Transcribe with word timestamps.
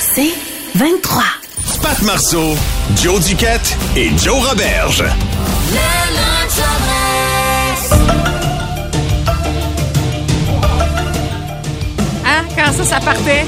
C'est 0.00 0.32
23. 0.74 1.22
Pat 1.82 2.02
Marceau, 2.02 2.54
Joe 3.02 3.24
Duquette 3.26 3.76
et 3.96 4.10
Joe 4.18 4.46
Roberge. 4.48 5.04
Hein? 12.24 12.44
Quand 12.56 12.72
ça, 12.72 12.84
ça 12.84 13.00
partait, 13.00 13.44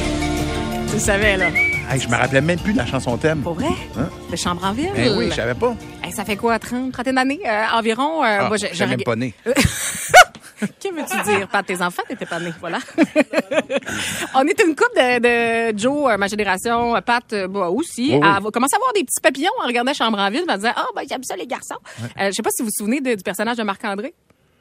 tu 0.89 0.95
le 0.95 1.01
savais, 1.01 1.37
là. 1.37 1.47
Hey, 1.91 2.01
je 2.01 2.09
me 2.09 2.17
rappelais 2.17 2.41
même 2.43 2.59
plus 2.59 2.73
de 2.75 2.79
la 2.79 2.87
chanson 2.87 3.17
thème. 3.17 3.41
Pour 3.41 3.55
vrai? 3.55 3.69
Hein? 3.99 4.09
De 4.31 4.37
chambre 4.37 4.63
en 4.65 4.73
ville? 4.73 4.91
Ben 4.95 5.17
oui, 5.17 5.29
je 5.31 5.35
savais 5.37 5.55
pas. 5.55 5.75
Hey, 6.05 6.13
ça 6.13 6.25
fait 6.25 6.37
quoi, 6.37 6.59
30, 6.59 6.93
30 6.93 7.07
d'années 7.15 7.41
euh, 7.47 7.65
environ? 7.79 8.23
Euh, 8.23 8.39
Ah, 8.43 8.49
moi, 8.49 8.57
j'ai- 8.59 8.69
j'étais 8.73 8.87
même 8.87 9.03
pas 9.03 9.17
né. 9.17 9.33
Que 10.83 10.93
veux-tu 10.95 11.23
dire? 11.31 11.49
Pas 11.49 11.63
tes 11.63 11.81
enfants, 11.83 12.03
t'étais 12.09 12.27
pas 12.27 12.41
né, 12.41 12.53
voilà. 12.61 12.79
On 14.35 14.47
est 14.47 14.61
une 14.63 14.75
couple 14.75 14.97
de, 14.97 15.73
de 15.73 15.79
Joe, 15.79 16.11
euh, 16.13 16.17
ma 16.17 16.27
génération, 16.27 16.97
euh, 16.97 17.01
Pat, 17.01 17.25
bah, 17.49 17.69
aussi, 17.69 18.11
Oui, 18.13 18.19
oui. 18.21 18.27
à 18.29 18.41
commencer 18.53 18.75
à 18.75 18.77
avoir 18.77 18.93
des 18.95 19.05
petits 19.05 19.21
papillons 19.23 19.51
en 19.63 19.67
regardant 19.67 19.93
Chambre 19.95 20.19
en 20.19 20.31
ville, 20.31 20.45
en 20.49 20.57
disant, 20.57 20.73
ah, 20.77 20.87
ben, 20.95 21.03
j'aime 21.09 21.23
ça, 21.25 21.37
les 21.37 21.47
garçons. 21.47 21.77
Euh, 22.19 22.27
je 22.27 22.33
sais 22.33 22.43
pas 22.43 22.51
si 22.51 22.63
vous 22.63 22.69
vous 22.69 22.73
souvenez 22.85 23.01
de- 23.01 23.15
du 23.15 23.23
personnage 23.23 23.57
de 23.57 23.63
Marc-André. 23.63 24.15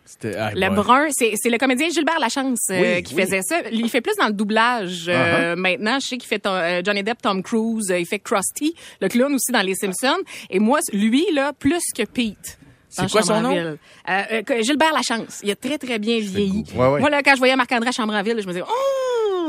C'était 0.06 0.36
ah, 0.38 0.52
Le 0.56 0.70
brun, 0.73 1.08
c'est 1.12 1.34
le 1.50 1.58
comédien 1.58 1.89
Gilbert 1.89 2.20
Lachance 2.20 2.59
euh, 2.72 2.95
Oui, 2.98 3.04
qui 3.04 3.14
oui. 3.14 3.23
faisait 3.23 3.42
ça. 3.42 3.58
Il 3.72 3.89
fait 3.89 4.00
plus 4.00 4.16
dans 4.17 4.28
le 4.28 4.34
doublage 4.34 5.06
euh, 5.09 5.54
Uh-huh. 5.56 5.59
maintenant. 5.59 6.00
Je 6.00 6.08
sais 6.08 6.17
qu'il 6.17 6.30
fait 6.30 6.39
ton- 6.39 6.52
euh, 6.54 6.82
Johnny 6.84 7.04
Depp, 7.04 7.22
Tom 7.22 7.44
Cruise, 7.44 7.94
il 7.98 8.06
fait 8.06 8.20
Krusty, 8.20 8.73
le 9.02 9.09
clown 9.09 9.34
aussi 9.34 9.52
dans 9.52 9.61
Les 9.61 9.76
Simpsons. 9.76 10.22
Et 10.50 10.59
moi, 10.59 10.80
lui, 10.94 11.26
là, 11.34 11.52
plus 11.52 11.84
que 11.95 12.04
Pete. 12.04 12.58
C'est 12.98 13.12
quoi 13.12 13.22
son 13.22 13.42
nom? 13.42 13.56
Euh, 13.56 13.76
euh, 14.09 14.42
Gilbert 14.64 14.94
Lachance. 14.94 15.40
Il 15.44 15.52
a 15.52 15.56
très, 15.56 15.78
très 15.78 16.00
bien 16.00 16.20
vieilli. 16.20 16.64
Ouais, 16.76 16.88
ouais. 16.88 17.00
Moi, 17.00 17.09
là, 17.09 17.22
quand 17.23 17.34
je 17.34 17.39
voyais 17.39 17.56
Marc-André 17.56 17.89
à 17.89 17.92
Chambre 17.92 18.14
en 18.14 18.22
Ville, 18.23 18.38
je 18.42 18.48
me 18.48 18.54
disais, 18.54 18.64
oh! 18.67 18.73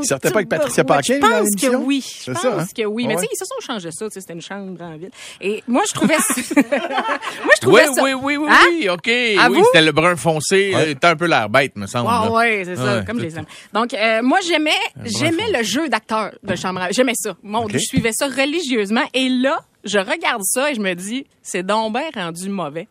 Il 0.01 0.07
sortait 0.07 0.31
pas 0.31 0.37
avec 0.39 0.49
Patricia 0.49 0.85
ouais, 0.85 0.87
Paquin, 0.87 1.15
Je 1.17 1.21
dans 1.21 1.29
pense 1.29 1.57
que 1.61 1.75
oui. 1.75 2.05
Je 2.07 2.23
C'est 2.27 2.33
pense 2.33 2.43
ça, 2.43 2.57
hein? 2.61 2.65
que 2.77 2.85
oui. 2.85 3.09
Mais 3.09 3.17
Ouais. 3.17 3.23
tu 3.23 3.27
sais, 3.27 3.31
ils 3.33 3.37
se 3.37 3.45
sont 3.47 3.61
changés 3.73 3.91
ça. 3.91 4.07
tu 4.07 4.13
sais, 4.13 4.21
C'était 4.21 4.35
une 4.35 4.41
chambre 4.41 4.81
en 4.81 4.97
ville. 4.97 5.11
Et 5.41 5.65
moi, 5.67 5.83
je 5.89 5.93
trouvais 5.93 6.15
ça... 6.19 6.35
moi, 6.57 7.53
je 7.57 7.61
trouvais 7.61 7.89
Oui, 7.89 7.95
ça... 7.97 8.03
oui, 8.05 8.13
oui, 8.15 8.37
oui, 8.37 8.49
Hein? 8.49 8.59
oui, 8.71 8.89
OK. 8.91 9.09
À 9.09 9.51
oui, 9.51 9.59
vous? 9.59 9.65
c'était 9.65 9.83
le 9.85 9.91
brun 9.91 10.15
foncé. 10.15 10.73
Ouais. 10.73 10.91
euh, 10.91 10.95
T'as 11.01 11.11
un 11.11 11.17
peu 11.17 11.27
l'air 11.27 11.49
bête, 11.49 11.75
me 11.75 11.87
semble. 11.89 12.07
Ah 12.13 12.31
ouais, 12.31 12.63
c'est 12.65 12.77
ça, 12.77 12.99
Ouais, 12.99 13.05
comme 13.05 13.17
tout- 13.17 13.25
les 13.25 13.37
hommes. 13.39 13.47
Donc 13.73 13.93
euh, 13.93 14.23
moi 14.23 14.39
j'aimais 14.47 14.71
j'aimais 15.05 15.51
le 15.53 15.65
jeu 15.65 15.89
d'acteur 15.89 16.31
de 16.45 16.55
chambre. 16.55 16.81
à- 16.83 16.91
J'aimais 16.93 17.15
ça. 17.17 17.35
Mon. 17.43 17.67
Dieu, 17.67 17.81
je 17.81 17.85
suivais 17.87 18.13
ça 18.13 18.27
religieusement 18.29 19.03
et 19.15 19.29
là, 19.29 19.59
je 19.85 19.99
regarde 19.99 20.43
ça 20.45 20.71
et 20.71 20.75
je 20.77 20.81
me 20.81 20.95
dis 20.95 21.27
c'est 21.43 21.65
donc 21.65 21.93
bien 21.95 22.09
rendu 22.15 22.49
mauvais. 22.49 22.87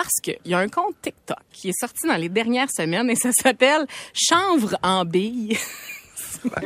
Parce 0.00 0.20
qu'il 0.22 0.38
y 0.44 0.54
a 0.54 0.58
un 0.58 0.68
compte 0.68 0.94
TikTok 1.02 1.40
qui 1.50 1.70
est 1.70 1.80
sorti 1.80 2.06
dans 2.06 2.14
les 2.14 2.28
dernières 2.28 2.70
semaines 2.70 3.10
et 3.10 3.16
ça 3.16 3.30
s'appelle 3.32 3.84
Chanvre 4.14 4.78
en 4.80 5.04
bille. 5.04 5.58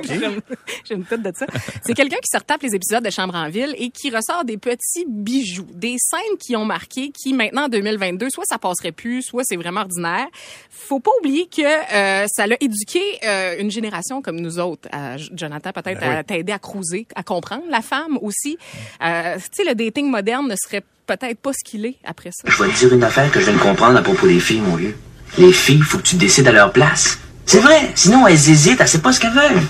J'aime- 0.02 0.40
J'aime 0.84 1.04
tout 1.04 1.16
de 1.16 1.32
ça. 1.36 1.46
C'est 1.84 1.94
quelqu'un 1.94 2.16
qui 2.16 2.28
se 2.32 2.36
retape 2.38 2.62
les 2.62 2.74
épisodes 2.74 3.04
de 3.04 3.10
Chambre 3.10 3.34
en 3.34 3.48
ville 3.48 3.74
et 3.78 3.90
qui 3.90 4.10
ressort 4.10 4.44
des 4.44 4.56
petits 4.58 5.04
bijoux, 5.08 5.66
des 5.74 5.96
scènes 5.98 6.38
qui 6.38 6.56
ont 6.56 6.64
marqué, 6.64 7.10
qui 7.10 7.32
maintenant 7.34 7.64
en 7.64 7.68
2022, 7.68 8.28
soit 8.30 8.44
ça 8.46 8.58
passerait 8.58 8.92
plus, 8.92 9.22
soit 9.22 9.42
c'est 9.44 9.56
vraiment 9.56 9.80
ordinaire. 9.82 10.27
Faut 10.70 11.00
pas 11.00 11.11
oublier 11.20 11.46
que 11.46 11.62
euh, 11.62 12.27
ça 12.28 12.46
l'a 12.46 12.56
éduqué 12.61 13.00
euh, 13.24 13.56
une 13.58 13.70
génération 13.70 14.22
comme 14.22 14.40
nous 14.40 14.58
autres. 14.58 14.88
Euh, 14.94 15.16
Jonathan, 15.32 15.70
peut-être 15.72 16.00
Ben 16.00 16.11
oui. 16.11 16.16
à 16.16 16.24
t'aider 16.24 16.52
à 16.52 16.58
cruiser, 16.58 17.06
à 17.14 17.22
comprendre 17.22 17.64
la 17.70 17.82
femme 17.82 18.18
aussi. 18.22 18.58
Euh, 19.02 19.36
tu 19.36 19.42
sais, 19.52 19.64
le 19.64 19.74
dating 19.74 20.11
moderne 20.11 20.48
ne 20.48 20.56
serait 20.56 20.82
peut-être 21.06 21.38
pas 21.40 21.52
ce 21.52 21.68
qu'il 21.68 21.84
est 21.86 21.96
après 22.05 22.30
ça. 22.32 22.48
Je 22.48 22.62
vais 22.62 22.70
te 22.70 22.78
dire 22.78 22.92
une 22.94 23.05
affaire 23.05 23.30
que 23.30 23.40
je 23.40 23.46
viens 23.46 23.55
de 23.55 23.58
comprendre 23.62 23.96
à 23.98 24.02
propos 24.02 24.27
des 24.27 24.40
filles, 24.40 24.61
mon 24.61 24.77
vieux. 24.77 24.96
Les 25.38 25.52
filles, 25.52 25.80
faut 25.80 25.98
que 25.98 26.02
tu 26.02 26.16
décides 26.16 26.46
à 26.48 26.52
leur 26.52 26.72
place. 26.72 27.18
C'est 27.47 27.61
vrai, 27.61 27.92
sinon 27.95 28.27
elles 28.27 28.35
hésitent, 28.35 28.80
elles 28.80 28.89
savent 28.89 29.01
pas 29.01 29.13
ce 29.13 29.20
qu'elles 29.20 29.33
veulent. 29.33 29.63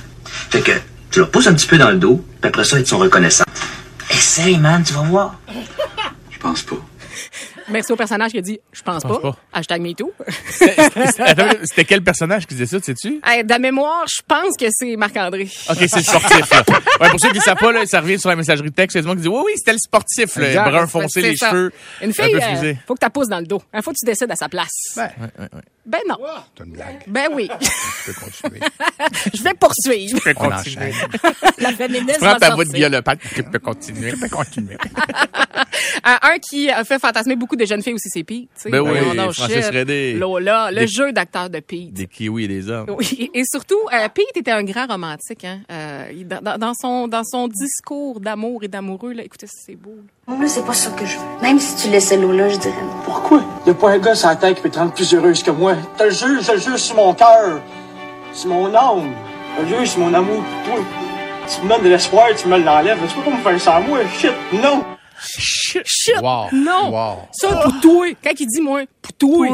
Fait 0.50 0.60
que 0.60 0.72
tu 1.10 1.18
leur 1.18 1.30
pousses 1.30 1.46
un 1.46 1.54
petit 1.54 1.66
peu 1.66 1.78
dans 1.78 1.90
le 1.90 1.96
dos, 1.96 2.24
puis 2.40 2.48
après 2.48 2.64
ça, 2.64 2.76
elles 2.76 2.84
te 2.84 2.88
sont 2.88 2.98
reconnaissantes. 2.98 3.46
Essaye, 4.10 4.58
man, 4.58 4.82
tu 4.82 4.92
vas 4.92 5.02
voir. 5.02 5.40
Je 6.30 6.38
pense 6.38 6.62
pas. 6.62 6.76
Merci 7.68 7.92
au 7.92 7.96
personnage 7.96 8.32
qui 8.32 8.38
a 8.38 8.42
dit 8.42 8.58
«Je 8.72 8.82
pense 8.82 9.02
pas. 9.02 9.18
pas. 9.18 9.36
Hashtag 9.52 9.80
MeToo. 9.82 10.12
C'était 11.64 11.84
quel 11.84 12.02
personnage 12.02 12.46
qui 12.46 12.54
disait 12.54 12.66
ça, 12.78 12.82
sais-tu? 12.84 13.20
Hey, 13.24 13.44
de 13.44 13.54
mémoire, 13.54 14.04
je 14.06 14.22
pense 14.26 14.56
que 14.58 14.66
c'est 14.70 14.96
Marc-André. 14.96 15.48
OK, 15.70 15.76
c'est 15.78 15.96
le 15.96 16.02
sportif, 16.02 16.50
là. 16.50 16.64
Ouais, 17.00 17.10
pour 17.10 17.20
ceux 17.20 17.30
qui 17.30 17.38
ne 17.38 17.42
savent 17.42 17.56
pas, 17.56 17.72
là, 17.72 17.86
ça 17.86 18.00
revient 18.00 18.18
sur 18.18 18.28
la 18.30 18.36
messagerie 18.36 18.72
texte. 18.72 18.94
Il 18.94 18.98
y 18.98 19.00
a 19.00 19.02
des 19.02 19.08
gens 19.08 19.14
qui 19.14 19.20
disent, 19.22 19.28
oui, 19.28 19.42
oui, 19.46 19.52
c'était 19.56 19.72
le 19.72 19.78
sportif, 19.78 20.36
le 20.36 20.44
Exact. 20.46 20.70
brun 20.70 20.86
foncé, 20.86 21.22
les 21.22 21.36
ça. 21.36 21.50
cheveux. 21.50 21.72
Une 22.02 22.10
un 22.10 22.12
fille, 22.12 22.32
peu 22.32 22.38
euh, 22.66 22.74
faut 22.86 22.94
que 22.94 23.04
tu 23.04 23.10
pousses 23.10 23.28
dans 23.28 23.40
le 23.40 23.46
dos. 23.46 23.62
Il 23.74 23.82
faut 23.82 23.92
que 23.92 23.96
tu 23.98 24.06
décides 24.06 24.30
à 24.30 24.36
sa 24.36 24.48
place. 24.48 24.70
Ben, 24.96 25.10
Ben 25.84 26.00
non. 26.08 26.16
c'est 26.56 26.64
une 26.64 26.72
blague? 26.72 27.02
Ben 27.06 27.28
oui. 27.32 27.48
Je 27.60 28.12
peux 28.12 28.20
continuer. 28.20 28.60
je 29.34 29.42
vais 29.42 29.54
poursuivre. 29.54 30.18
Je 30.18 30.22
peux 30.22 30.34
On 30.38 30.48
continuer. 30.50 30.92
La 31.58 31.72
féministe 31.72 32.18
Prends 32.20 32.36
ta 32.36 32.54
voix 32.54 32.64
de 32.64 32.70
tu 32.72 33.42
peux 33.44 33.58
continuer. 33.58 34.10
Je 34.10 34.16
peux 34.16 34.28
continuer. 34.28 34.76
Euh, 36.06 36.16
un 36.22 36.38
qui 36.38 36.70
a 36.70 36.84
fait 36.84 36.98
fantasmer 36.98 37.36
beaucoup 37.36 37.56
de 37.56 37.61
jeunes 37.66 37.82
filles 37.82 37.94
aussi, 37.94 38.08
c'est 38.10 38.24
Pete. 38.24 38.48
tu 38.54 38.62
sais. 38.62 38.70
Ben 38.70 38.80
oui, 38.80 38.90
Francis. 39.32 39.66
Redé. 39.70 40.14
Lola, 40.14 40.70
le 40.70 40.80
Des- 40.80 40.86
jeu 40.86 41.12
d'acteur 41.12 41.48
de 41.50 41.60
Pete. 41.60 41.92
Des 41.92 42.06
kiwis 42.06 42.44
et 42.44 42.48
des 42.48 42.68
hommes. 42.70 42.86
Oui, 42.98 43.30
et 43.34 43.42
surtout, 43.44 43.78
euh, 43.92 44.08
Pete 44.14 44.36
était 44.36 44.50
un 44.50 44.64
grand 44.64 44.86
romantique. 44.86 45.44
Hein? 45.44 45.60
Euh, 45.70 46.12
dans, 46.58 46.74
son, 46.74 47.08
dans 47.08 47.24
son 47.24 47.48
discours 47.48 48.20
d'amour 48.20 48.62
et 48.64 48.68
d'amoureux, 48.68 49.12
là, 49.12 49.22
écoutez, 49.24 49.46
c'est 49.48 49.76
beau. 49.76 49.94
là. 50.28 50.34
Moi, 50.36 50.46
c'est 50.48 50.64
pas 50.64 50.72
ça 50.74 50.90
que 50.90 51.04
je 51.04 51.16
veux. 51.18 51.24
Même 51.42 51.58
si 51.58 51.76
tu 51.76 51.88
laissais 51.90 52.16
Lola, 52.16 52.48
je 52.48 52.56
dirais 52.56 52.74
non. 52.82 53.02
Pourquoi? 53.04 53.42
Y 53.66 53.70
a 53.70 53.74
pas 53.74 53.90
un 53.90 53.98
gars 53.98 54.14
sur 54.14 54.28
la 54.28 54.36
tête 54.36 54.56
qui 54.56 54.62
peut 54.62 54.70
te 54.70 54.78
rendre 54.78 54.92
plus 54.92 55.12
heureuse 55.14 55.42
que 55.42 55.50
moi. 55.50 55.74
Je 55.74 55.98
te 55.98 56.04
le 56.04 56.10
jure, 56.10 56.42
je 56.42 56.52
le 56.52 56.58
jure 56.60 56.78
sur 56.78 56.96
mon 56.96 57.12
cœur. 57.14 57.60
Sur 58.32 58.48
mon 58.50 58.74
âme. 58.74 59.12
Je 59.58 59.62
le 59.62 59.68
jure 59.68 59.86
sur 59.86 60.00
mon 60.00 60.14
amour 60.14 60.42
pour 60.64 60.74
toi. 60.76 60.84
Tu 61.48 61.64
me 61.64 61.68
donnes 61.68 61.82
de 61.84 61.88
l'espoir, 61.88 62.28
tu 62.36 62.48
me 62.48 62.56
l'enlèves. 62.58 62.98
Tu 63.08 63.14
peux 63.16 63.22
pas 63.30 63.36
me 63.36 63.42
faire 63.42 63.60
ça 63.60 63.74
à 63.76 63.80
moi. 63.80 63.98
Shit, 64.16 64.30
non. 64.52 64.84
Shit! 65.38 65.82
Wow. 66.20 66.46
Non! 66.52 66.90
Wow. 66.90 67.18
Ça, 67.32 67.48
pour 67.62 67.80
toi! 67.80 68.06
Quand 68.22 68.32
il 68.38 68.46
dit, 68.46 68.60
moi, 68.60 68.82
pour 69.00 69.12
toi! 69.14 69.46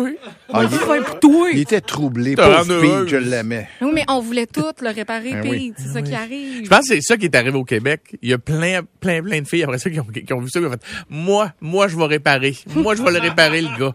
Ah, 0.52 0.60
On 0.60 0.62
il- 0.62 0.68
faire 0.70 1.04
pour 1.04 1.20
toi! 1.20 1.48
Il 1.52 1.60
était 1.60 1.80
troublé. 1.80 2.34
Te 2.34 2.40
Pauvre 2.40 2.72
heureuse. 2.72 3.00
Pete, 3.04 3.08
je 3.10 3.16
l'aimais. 3.16 3.68
Oui, 3.80 3.90
mais 3.94 4.04
on 4.08 4.20
voulait 4.20 4.46
tout 4.46 4.62
le 4.80 4.88
réparer, 4.90 5.32
Ben 5.32 5.42
Pete. 5.42 5.50
oui. 5.50 5.72
C'est 5.76 5.92
ça 5.92 6.02
qui 6.02 6.14
arrive. 6.14 6.64
Je 6.64 6.68
pense 6.68 6.80
que 6.88 6.94
c'est 6.94 7.00
ça 7.02 7.16
qui 7.16 7.26
est 7.26 7.34
arrivé 7.36 7.56
au 7.56 7.64
Québec. 7.64 8.00
Il 8.22 8.30
y 8.30 8.32
a 8.32 8.38
plein, 8.38 8.80
plein, 9.00 9.22
plein 9.22 9.40
de 9.42 9.46
filles 9.48 9.62
après 9.64 9.78
ça 9.78 9.90
qui 9.90 10.00
ont, 10.00 10.04
qui 10.04 10.32
ont 10.32 10.40
vu 10.40 10.48
ça, 10.50 10.60
qui 10.60 10.66
ont 10.66 10.70
fait, 10.70 10.80
moi, 11.10 11.52
moi, 11.60 11.88
je 11.88 11.96
vais 11.96 12.06
réparer. 12.06 12.56
Moi, 12.74 12.94
je 12.94 13.02
vais 13.02 13.10
le 13.12 13.18
réparer, 13.20 13.60
le 13.60 13.68
gars. 13.78 13.92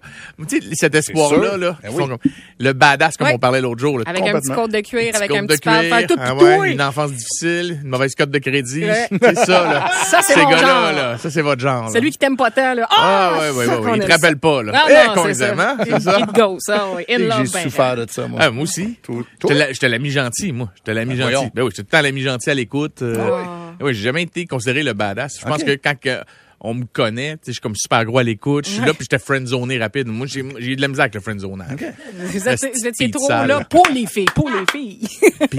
Tu 0.48 0.62
sais, 0.62 0.68
cet 0.74 0.96
espoir-là, 0.96 1.50
sûr. 1.52 1.58
là, 1.58 1.78
Ben 1.82 1.90
ils 1.90 1.96
oui. 1.96 2.02
font 2.04 2.08
comme- 2.08 2.32
le 2.60 2.74
badass, 2.74 3.18
comme 3.18 3.28
Ouais. 3.28 3.34
on 3.36 3.40
parlait 3.40 3.62
l'autre 3.62 3.80
jour, 3.82 3.98
là. 3.98 4.04
Avec 4.08 4.22
un 4.22 4.26
petit 4.26 4.34
Complètement. 4.50 4.56
côte 4.56 4.72
de 4.72 4.80
cuir, 4.82 5.16
avec 5.16 5.32
un 5.32 5.42
de 5.44 5.48
petit 5.48 5.60
pad, 5.62 5.82
cuir, 5.82 5.98
faire 5.98 6.08
tout 6.08 6.16
ah 6.20 6.34
pour 6.34 6.44
ouais, 6.44 6.56
toi. 6.58 6.68
une 6.68 6.82
enfance 6.82 7.12
difficile, 7.12 7.80
une 7.84 7.90
mauvaise 7.90 8.14
cote 8.16 8.32
de 8.32 8.40
crédit. 8.40 8.84
Ouais. 8.86 9.08
C'est 9.22 9.36
ça, 9.36 9.64
là. 9.64 9.92
Ça, 10.06 10.20
c'est 10.22 10.34
Ces 10.34 10.42
mon 10.42 10.50
gars-là, 10.50 10.68
genre. 10.68 10.92
là. 10.94 11.18
Ça, 11.18 11.30
c'est 11.30 11.42
votre 11.42 11.62
genre. 11.64 11.86
là. 11.86 11.90
Celui 11.92 12.12
qui 12.12 12.18
t'aime 12.18 12.38
pas 12.38 12.52
tant, 12.52 12.74
là. 12.76 12.88
Ah, 12.92 13.32
ouais, 13.40 13.50
ouais, 13.50 13.66
ça 13.66 13.72
ouais, 13.72 13.78
qu'on 13.86 13.92
ouais. 13.94 13.98
Il 13.98 14.04
te 14.06 14.12
rappelle 14.12 14.38
pas, 14.38 14.62
là. 14.64 14.72
Non, 14.72 14.80
Eh, 14.90 15.16
non, 15.16 15.24
c'est 15.26 15.34
ça. 15.34 15.54
hein? 15.58 15.78
It 16.20 16.34
goes, 16.36 16.58
ça, 16.60 16.86
oui. 16.96 17.04
In 17.10 17.18
love, 17.20 17.46
J'ai 17.46 17.52
ben, 17.54 17.64
souffert 17.64 17.96
de 17.96 18.06
ça, 18.10 18.28
moi. 18.28 18.40
Ah, 18.44 18.52
moi 18.52 18.64
aussi. 18.64 19.00
Je 19.08 19.14
te 19.14 19.24
toi? 19.40 19.54
la- 19.54 19.74
je 19.74 19.80
te 19.80 19.86
l'ai 19.88 20.00
mis 20.00 20.12
gentil, 20.12 20.52
moi. 20.54 20.70
Je 20.78 20.82
te 20.84 20.92
l'ai 20.92 21.06
mis 21.06 21.16
Ben, 21.16 21.22
gentil. 21.24 21.34
voyons. 21.34 21.52
Ben 21.54 21.64
oui, 21.64 21.70
je 21.72 21.74
suis 21.76 21.84
tout 21.84 21.88
le 21.92 21.98
temps 21.98 22.04
l'ami 22.04 22.22
gentil 22.22 22.50
à 22.50 22.54
l'écoute. 22.54 23.02
euh, 23.02 23.16
Ah. 23.20 23.74
Oui, 23.82 23.94
j'ai 23.96 24.04
jamais 24.04 24.22
été 24.24 24.46
considéré 24.46 24.84
le 24.84 24.94
badass. 24.94 25.40
Je 25.40 25.46
pense 25.46 25.64
que 25.64 25.72
quand 25.72 26.00
que 26.00 26.20
on 26.64 26.74
me 26.74 26.86
connaît, 26.86 27.34
tu 27.34 27.38
sais, 27.38 27.42
je 27.48 27.52
suis 27.54 27.62
comme 27.62 27.76
super 27.76 28.06
gros 28.06 28.20
à 28.20 28.24
l'écoute. 28.24 28.66
Je 28.66 28.72
suis 28.72 28.80
là 28.82 28.94
puis 28.94 29.00
j'étais 29.02 29.20
friendzoné 29.20 29.78
rapide. 29.78 30.08
Moi, 30.08 30.26
j'ai 30.28 30.44
j'ai 30.60 30.72
eu 30.72 30.76
de 30.78 30.82
la 30.82 30.88
misère 30.88 31.04
avec 31.04 31.16
le 31.16 31.20
friendzonage. 31.22 31.78
Vous, 32.16 32.48
êtes- 32.48 32.74
vous 32.74 32.88
étiez 32.88 33.12
trop 33.12 33.28
sale. 33.28 33.48
là 33.50 33.64
pour 33.70 33.86
les 33.94 34.06
filles, 34.06 34.26
pour 34.34 34.50
les 34.50 34.66
filles. 34.72 35.08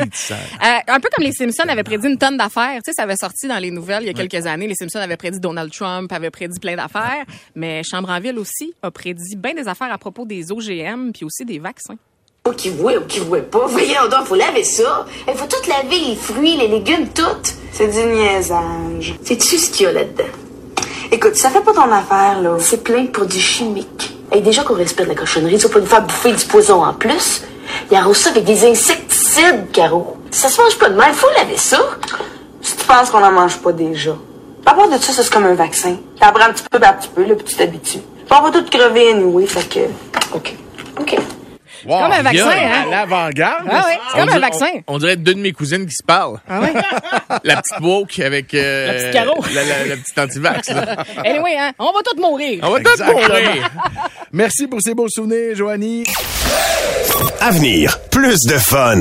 Euh, 0.65 0.79
un 0.89 1.01
peu 1.01 1.09
comme 1.15 1.25
les 1.25 1.33
Simpsons 1.33 1.69
avaient 1.69 1.83
prédit 1.83 2.09
une 2.09 2.17
tonne 2.19 2.37
d'affaires. 2.37 2.77
Tu 2.85 2.91
sais, 2.91 2.93
ça 2.97 3.03
avait 3.03 3.17
sorti 3.17 3.47
dans 3.49 3.59
les 3.59 3.71
nouvelles 3.71 4.03
il 4.03 4.07
y 4.07 4.11
a 4.11 4.15
quelques 4.15 4.47
années. 4.47 4.67
Les 4.67 4.75
Simpsons 4.75 4.99
avaient 4.99 5.17
prédit 5.17 5.41
Donald 5.41 5.71
Trump, 5.73 6.11
avaient 6.13 6.31
prédit 6.31 6.59
plein 6.59 6.77
d'affaires. 6.77 7.25
Mais 7.55 7.83
Chambre 7.85 8.09
en 8.11 8.19
ville 8.21 8.39
aussi 8.39 8.73
a 8.83 8.91
prédit 8.91 9.37
bien 9.37 9.55
des 9.55 9.69
affaires 9.69 9.93
à 9.93 9.99
propos 9.99 10.25
des 10.25 10.51
OGM 10.51 11.11
puis 11.13 11.25
aussi 11.25 11.45
des 11.45 11.59
vaccins. 11.59 11.97
Ou 12.49 12.53
qui 12.53 12.71
voit 12.71 12.97
ou 12.97 13.05
qui 13.07 13.21
voit 13.21 13.43
pas. 13.43 13.67
Voyons 13.67 14.09
donc, 14.11 14.27
faut 14.27 14.35
laver 14.37 14.65
ça. 14.65 15.07
Il 15.29 15.35
faut 15.35 15.47
tout 15.47 15.69
laver, 15.69 15.99
les 16.09 16.17
fruits, 16.17 16.57
les 16.57 16.69
légumes, 16.69 17.09
tout. 17.15 17.23
C'est 17.73 17.89
du 17.89 18.05
niaisage. 18.15 19.15
Sais-tu 19.23 19.59
ce 19.59 19.71
qu'il 19.71 19.85
y 19.85 19.89
a 19.89 19.93
là-dedans? 19.93 20.25
Écoute, 21.15 21.37
ça 21.37 21.49
fait 21.49 21.61
pas 21.61 21.73
ton 21.73 21.93
affaire, 21.93 22.41
là. 22.43 22.57
C'est 22.59 22.83
plein 22.83 23.03
de 23.05 23.09
produits 23.09 23.39
chimiques. 23.39 24.17
Et 24.33 24.41
déjà 24.41 24.65
qu'on 24.65 24.75
respire 24.75 25.05
de 25.05 25.11
la 25.11 25.15
cochonnerie, 25.15 25.59
tu 25.59 25.69
vas 25.69 25.75
pas 25.75 25.79
nous 25.79 25.87
faire 25.87 26.03
bouffer 26.03 26.33
du 26.33 26.45
poison 26.45 26.85
en 26.85 26.93
plus. 26.93 27.43
Il 27.89 27.97
arrose 27.97 28.17
ça 28.17 28.31
avec 28.31 28.43
des 28.43 28.69
insecticides, 28.69 29.71
Caro. 29.73 30.17
Ça 30.33 30.49
se 30.49 30.61
mange 30.61 30.77
pas 30.77 30.89
de 30.89 30.97
même, 30.97 31.13
faut 31.13 31.29
laver 31.39 31.57
ça. 31.57 31.79
Si 32.61 32.77
tu 32.77 32.85
penses 32.85 33.11
qu'on 33.11 33.23
en 33.23 33.31
mange 33.31 33.59
pas 33.59 33.71
déjà. 33.71 34.17
À 34.67 34.75
part 34.75 34.89
de 34.89 34.99
ça, 34.99 35.13
ça, 35.13 35.23
c'est 35.23 35.33
comme 35.33 35.47
un 35.47 35.55
vaccin. 35.55 35.99
Ça 36.21 36.33
prend 36.33 36.47
un 36.47 36.53
petit 36.53 36.65
peu 36.69 36.81
par 36.81 36.99
petit 36.99 37.11
peu, 37.15 37.23
là, 37.23 37.37
puis 37.37 37.45
tu 37.45 37.55
t'habitues. 37.55 38.01
On 38.29 38.43
va 38.43 38.51
tout 38.51 38.65
crever 38.69 39.13
anyway, 39.13 39.47
fait 39.47 39.69
que... 39.69 40.37
OK. 40.37 40.53
OK. 40.99 41.17
Wow, 41.87 42.01
comme 42.03 42.13
un 42.13 42.23
vaccin, 42.23 42.49
hein? 42.51 42.85
À 42.87 42.91
l'avant-garde. 42.91 43.69
Ah 43.71 43.85
oui, 43.87 43.93
c'est 43.95 43.99
On 44.17 44.21
comme 44.21 44.21
un 44.21 44.27
dirait- 44.27 44.41
vaccin. 44.41 44.67
On, 44.87 44.95
on 44.95 44.99
dirait 44.99 45.17
deux 45.17 45.35
de 45.35 45.41
mes 45.41 45.53
cousines 45.53 45.87
qui 45.87 45.95
se 45.95 46.03
parlent. 46.03 46.39
Ah 46.49 46.61
ouais? 46.61 46.73
La 47.45 47.57
petite 47.57 47.81
woke 47.81 48.19
avec 48.21 48.55
euh, 48.55 48.87
La 48.87 48.93
petite 48.95 49.11
Caro. 49.13 49.45
la, 49.55 49.65
la- 49.65 49.85
la 49.87 49.97
petite 49.97 50.19
anti-vax. 50.19 50.69
Anyway, 51.25 51.57
hein, 51.59 51.73
on 51.79 51.93
va 51.93 52.01
tous 52.05 52.21
mourir. 52.21 52.61
On 52.63 52.71
va 52.71 52.81
tous 52.81 53.03
mourir. 53.05 53.71
Merci 54.33 54.67
pour 54.67 54.81
ces 54.83 54.95
beaux 54.95 55.09
souvenirs, 55.09 55.55
Joanie. 55.57 56.05
Avenir, 57.41 57.99
plus 58.11 58.39
de 58.49 58.59
fun. 58.59 58.99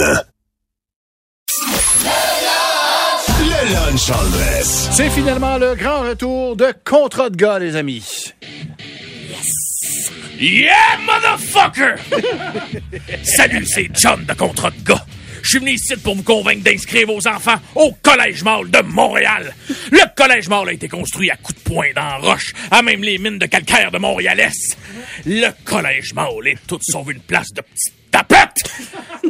Le 3.39 3.74
lunch 3.74 4.09
en 4.09 4.24
dress. 4.30 4.89
C'est 4.91 5.09
finalement 5.09 5.57
le 5.57 5.75
grand 5.75 6.01
retour 6.01 6.56
de 6.56 6.74
Contrat 6.85 7.30
de 7.30 7.35
gars, 7.35 7.59
les 7.59 7.75
amis. 7.75 8.33
Yeah, 10.39 10.97
motherfucker! 11.06 11.97
Salut, 13.24 13.65
c'est 13.65 13.89
John 13.94 14.25
de 14.25 14.33
Contrat 14.33 14.71
de 14.71 14.83
gars. 14.83 15.06
Je 15.41 15.50
suis 15.50 15.59
venu 15.59 15.71
ici 15.71 15.95
pour 15.97 16.15
vous 16.15 16.24
convaincre 16.24 16.63
d'inscrire 16.63 17.06
vos 17.06 17.27
enfants 17.27 17.59
au 17.75 17.91
Collège 18.01 18.44
Mall 18.44 18.71
de 18.71 18.81
Montréal. 18.81 19.53
Le 19.91 20.15
Collège 20.15 20.47
Mall 20.47 20.69
a 20.69 20.74
été 20.74 20.88
construit 20.88 21.30
à 21.30 21.35
coups 21.35 21.62
de 21.62 21.69
poing 21.69 21.88
dans 21.94 22.01
la 22.01 22.18
roche, 22.18 22.53
à 22.71 22.81
même 22.81 23.03
les 23.03 23.18
mines 23.18 23.39
de 23.39 23.45
calcaire 23.45 23.91
de 23.91 23.97
Montréal-Est. 23.97 24.77
Le 25.25 25.50
Collège 25.65 26.13
Mall 26.13 26.47
est 26.47 26.65
tout 26.65 26.80
sauf 26.81 27.09
une 27.09 27.19
place 27.19 27.51
de 27.53 27.62
petites 27.62 28.09
tapettes. 28.09 28.63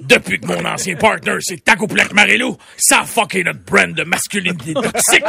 Depuis 0.02 0.40
que 0.40 0.46
mon 0.46 0.64
ancien 0.66 0.96
partner 0.96 1.38
s'est 1.42 1.64
accouplé 1.68 2.02
avec 2.02 2.14
Marilou, 2.14 2.58
ça 2.78 3.02
a 3.02 3.06
fucké 3.06 3.44
notre 3.44 3.64
brand 3.64 3.94
de 3.94 4.04
masculinité 4.04 4.74
toxique. 4.74 5.26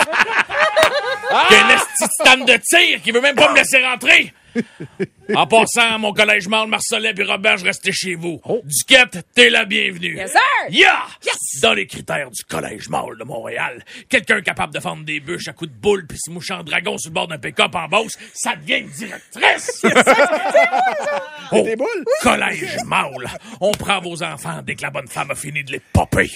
Qu'il 1.49 1.57
y 1.57 1.61
a 1.61 1.77
un 1.77 2.07
stand 2.21 2.47
de 2.47 2.61
tir 2.63 3.01
qui 3.03 3.11
veut 3.11 3.23
même 3.23 3.37
pas 3.37 3.51
me 3.51 3.57
laisser 3.57 3.83
rentrer. 3.83 4.33
En 5.35 5.47
passant, 5.47 5.99
mon 5.99 6.13
collège 6.13 6.49
Marle, 6.49 6.69
Marcelet 6.69 7.15
et 7.17 7.23
Robert, 7.23 7.57
je 7.57 7.65
restais 7.65 7.93
chez 7.93 8.15
vous. 8.15 8.41
Duquette, 8.65 9.27
t'es 9.35 9.49
la 9.49 9.65
bienvenue. 9.65 10.17
Yes, 10.17 10.33
sir! 10.33 10.41
Yeah! 10.71 11.07
Dans 11.63 11.73
les 11.73 11.87
critères 11.87 12.31
du 12.31 12.45
collège 12.45 12.91
Marle 12.91 13.19
de 13.19 13.25
Montréal, 13.25 13.83
quelqu'un 14.09 14.43
capable 14.43 14.75
de 14.75 14.81
fendre 14.81 15.03
des 15.05 15.21
bûches 15.21 15.49
à 15.49 15.55
coups 15.55 15.71
de 15.71 15.77
boule 15.77 16.07
puis 16.07 16.19
se 16.19 16.31
moucher 16.31 16.53
en 16.53 16.63
dragon 16.63 16.99
sur 16.99 17.11
le 17.11 17.15
bord 17.15 17.29
d'un 17.29 17.39
pick-up 17.39 17.75
en 17.75 17.89
Beauce, 17.89 18.19
ça 18.35 18.55
devient 18.57 18.81
une 18.81 18.91
directrice! 18.91 19.83
Au 21.53 21.67
collège 22.23 22.77
Maul, 22.87 23.27
on 23.61 23.73
prend 23.73 24.01
vos 24.01 24.23
enfants 24.23 24.61
dès 24.63 24.75
que 24.75 24.83
la 24.83 24.91
bonne 24.91 25.09
femme 25.09 25.31
a 25.31 25.35
fini 25.35 25.65
de 25.65 25.73
les 25.73 25.81
popper. 25.81 26.31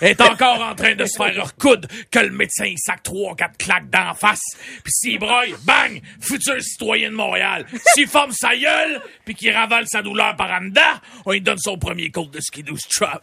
Elle 0.00 0.10
est 0.10 0.20
encore 0.20 0.60
en 0.62 0.74
train 0.74 0.94
de 0.94 1.04
se 1.04 1.16
faire 1.16 1.46
recoudre 1.46 1.88
que 2.10 2.18
le 2.18 2.30
médecin 2.30 2.66
il 2.66 2.78
sac 2.78 3.02
trois 3.02 3.34
quatre 3.34 3.56
claques 3.56 3.90
d'en 3.90 4.14
face. 4.14 4.42
Puis 4.82 4.92
s'il 4.92 5.18
broille, 5.18 5.54
bang, 5.64 6.00
futur 6.20 6.60
citoyen 6.62 7.10
de 7.10 7.16
Montréal. 7.16 7.66
S'il 7.94 8.08
forme 8.08 8.32
sa 8.32 8.56
gueule, 8.56 9.00
puis 9.24 9.34
qu'il 9.34 9.50
ravale 9.52 9.86
sa 9.88 10.02
douleur 10.02 10.36
par 10.36 10.50
en 10.50 10.64
dedans, 10.64 10.80
on 11.24 11.32
lui 11.32 11.40
donne 11.40 11.58
son 11.58 11.78
premier 11.78 12.10
code 12.10 12.30
de 12.30 12.40
skidoo 12.40 12.76
strap. 12.76 13.22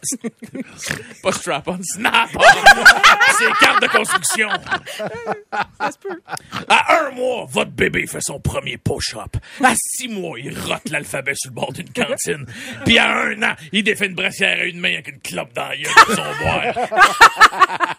Pas 1.22 1.32
strap-on, 1.32 1.78
snap-on. 1.82 2.40
C'est 3.38 3.52
carte 3.64 3.82
de 3.82 3.88
construction. 3.88 4.48
À 6.68 7.06
un 7.06 7.10
mois, 7.12 7.46
votre 7.48 7.70
bébé 7.70 8.06
fait 8.06 8.20
son 8.20 8.40
premier 8.40 8.76
push-up. 8.76 9.36
À 9.62 9.74
six 9.76 10.08
mois, 10.08 10.38
il 10.38 10.58
rote 10.58 10.90
l'alphabet 10.90 11.23
sur 11.34 11.50
le 11.50 11.54
bord 11.54 11.72
d'une 11.72 11.90
cantine. 11.90 12.46
Puis 12.84 12.98
à 12.98 13.16
un 13.16 13.42
an, 13.42 13.54
il 13.72 13.82
défait 13.82 14.06
une 14.06 14.14
brassière 14.14 14.60
à 14.60 14.64
une 14.64 14.80
main 14.80 14.94
avec 14.94 15.08
une 15.08 15.20
clope 15.20 15.52
dans 15.54 15.68
la 15.68 15.76
gueule 15.76 15.92
pour 15.94 16.14
son 16.14 16.22
boire. 16.42 16.74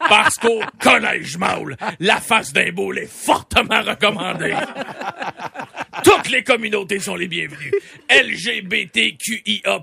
Parce 0.10 0.36
qu'au 0.36 0.62
collège 0.80 1.38
Maul, 1.38 1.76
la 2.00 2.20
face 2.20 2.54
d'un 2.54 2.72
boule 2.72 3.00
est 3.00 3.12
fortement 3.12 3.82
recommandée. 3.82 4.56
Toutes 6.04 6.30
les 6.30 6.44
communautés 6.44 7.00
sont 7.00 7.16
les 7.16 7.28
bienvenues. 7.28 7.72
LGBTQIA+, 8.10 9.80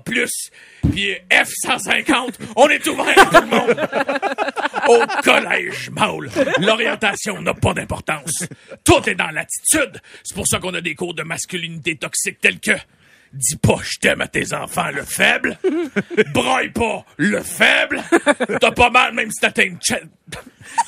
puis 0.91 1.15
F-150, 1.29 2.35
on 2.55 2.69
est 2.69 2.87
ouvert 2.87 3.19
à 3.19 3.25
tout 3.25 3.41
le 3.41 3.47
monde. 3.47 3.89
Au 4.87 5.21
collège 5.21 5.89
Maul, 5.91 6.29
l'orientation 6.59 7.41
n'a 7.41 7.53
pas 7.53 7.73
d'importance. 7.73 8.45
Tout 8.83 9.09
est 9.09 9.15
dans 9.15 9.31
l'attitude. 9.31 10.01
C'est 10.23 10.35
pour 10.35 10.47
ça 10.47 10.59
qu'on 10.59 10.73
a 10.73 10.81
des 10.81 10.95
cours 10.95 11.13
de 11.13 11.23
masculinité 11.23 11.95
toxique 11.95 12.39
tels 12.41 12.59
que 12.59 12.73
Dis 13.33 13.57
pas 13.57 13.79
je 13.81 13.97
t'aime 13.99 14.21
à 14.21 14.27
tes 14.27 14.53
enfants, 14.53 14.91
le 14.93 15.03
faible. 15.03 15.57
Broille 16.33 16.69
pas, 16.69 17.03
le 17.17 17.41
faible. 17.41 18.03
T'as 18.61 18.71
pas 18.71 18.91
mal 18.91 19.13
même 19.13 19.31
si 19.31 19.39
t'as 19.39 19.63
une 19.63 19.79
chaîne. 19.81 20.09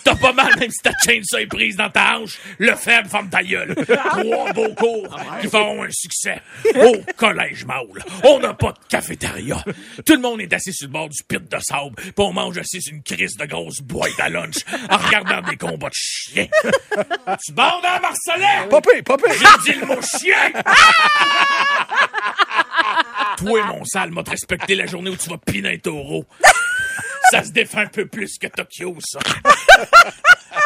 T'as 0.04 0.16
pas 0.16 0.32
mal 0.32 0.58
même 0.60 0.70
si 0.70 0.82
ta 0.82 0.92
chaîne 1.04 1.24
ça 1.24 1.42
est 1.42 1.48
prise 1.48 1.76
dans 1.76 1.90
ta 1.90 2.18
hanche. 2.18 2.40
Le 2.60 2.76
faible, 2.76 3.10
ferme 3.10 3.30
ta 3.30 3.44
gueule. 3.44 3.76
Trois 3.76 4.54
beaux 4.54 4.74
cours 4.76 5.20
qui 5.42 5.48
feront 5.48 5.84
un 5.84 5.90
succès. 5.92 6.40
Au 6.76 6.98
collège 7.18 7.66
Maul, 7.66 8.04
on 8.24 8.40
n'a 8.40 8.54
pas 8.54 8.72
de 8.74 8.80
cafétéria. 8.90 9.64
Tout 10.06 10.14
le 10.14 10.22
monde 10.22 10.40
est 10.42 10.54
assis 10.54 10.74
sur 10.74 10.88
le 10.88 10.94
bord 10.94 11.10
du 11.10 11.24
pit 11.24 11.44
de 11.50 11.58
sable. 11.60 11.96
Puis 11.96 12.14
on 12.18 12.32
mange 12.32 12.58
assis 12.60 12.82
sur 12.82 12.94
une 12.94 13.04
crise 13.04 13.36
de 13.38 13.46
grosse 13.46 13.82
boîte 13.82 14.20
à 14.20 14.30
lunch 14.30 14.58
en 14.90 14.98
regardant 14.98 15.42
des 15.42 15.58
combats 15.58 15.90
de 15.90 15.94
chiens. 15.96 16.48
Tu 17.44 17.52
bandes 17.52 17.84
à 17.84 18.00
Marcelin? 18.00 18.68
Popé, 18.70 19.02
popé. 19.02 19.30
J'ai 19.32 19.74
dit 19.74 19.80
le 19.80 19.88
mot 19.88 20.02
chien! 20.02 20.54
Toi, 23.38 23.66
mon 23.66 23.84
sale, 23.86 24.12
m'a 24.12 24.22
respecté 24.22 24.76
la 24.76 24.86
journée 24.86 25.10
où 25.10 25.16
tu 25.16 25.30
vas 25.30 25.38
piner 25.38 25.74
un 25.74 25.78
taureau. 25.78 26.26
Ça 27.32 27.44
se 27.44 27.52
défend 27.52 27.80
un 27.80 27.88
peu 27.88 28.06
plus 28.06 28.38
que 28.38 28.48
Tokyo, 28.48 28.96
ça. 29.00 29.20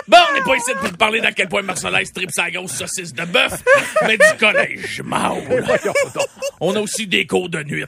Bon, 0.10 0.18
on 0.28 0.34
n'est 0.34 0.42
pas 0.42 0.56
ici 0.56 0.72
pour 0.80 0.90
te 0.90 0.96
parler 0.96 1.22
d'à 1.22 1.32
quel 1.32 1.48
point 1.48 1.62
Marcelin 1.62 2.02
tripe 2.16 2.32
sa 2.32 2.50
grosse 2.50 2.72
saucisse 2.72 3.14
de 3.14 3.26
bœuf, 3.26 3.64
mais 4.08 4.18
du 4.18 4.38
collège 4.40 5.04
Maul. 5.04 5.64
On 6.60 6.76
a 6.76 6.80
aussi 6.80 7.06
des 7.06 7.28
cours 7.28 7.48
de 7.48 7.62
nuit. 7.62 7.86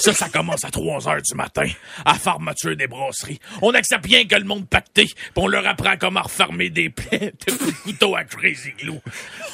Ça, 0.00 0.12
ça 0.12 0.28
commence 0.28 0.64
à 0.64 0.70
3 0.70 1.08
heures 1.08 1.22
du 1.22 1.34
matin, 1.36 1.68
à 2.04 2.14
fermeture 2.14 2.76
des 2.76 2.88
brasseries. 2.88 3.38
On 3.62 3.72
accepte 3.72 4.06
rien 4.06 4.24
que 4.26 4.34
le 4.34 4.44
monde 4.44 4.68
pacté, 4.68 5.04
puis 5.04 5.32
on 5.36 5.46
leur 5.46 5.64
apprend 5.64 5.94
comment 5.96 6.22
refermer 6.22 6.70
des 6.70 6.90
plaies 6.90 7.32
de 7.46 7.52
couteau 7.84 8.16
à 8.16 8.24
Crazy 8.24 8.72
Glue. 8.78 9.00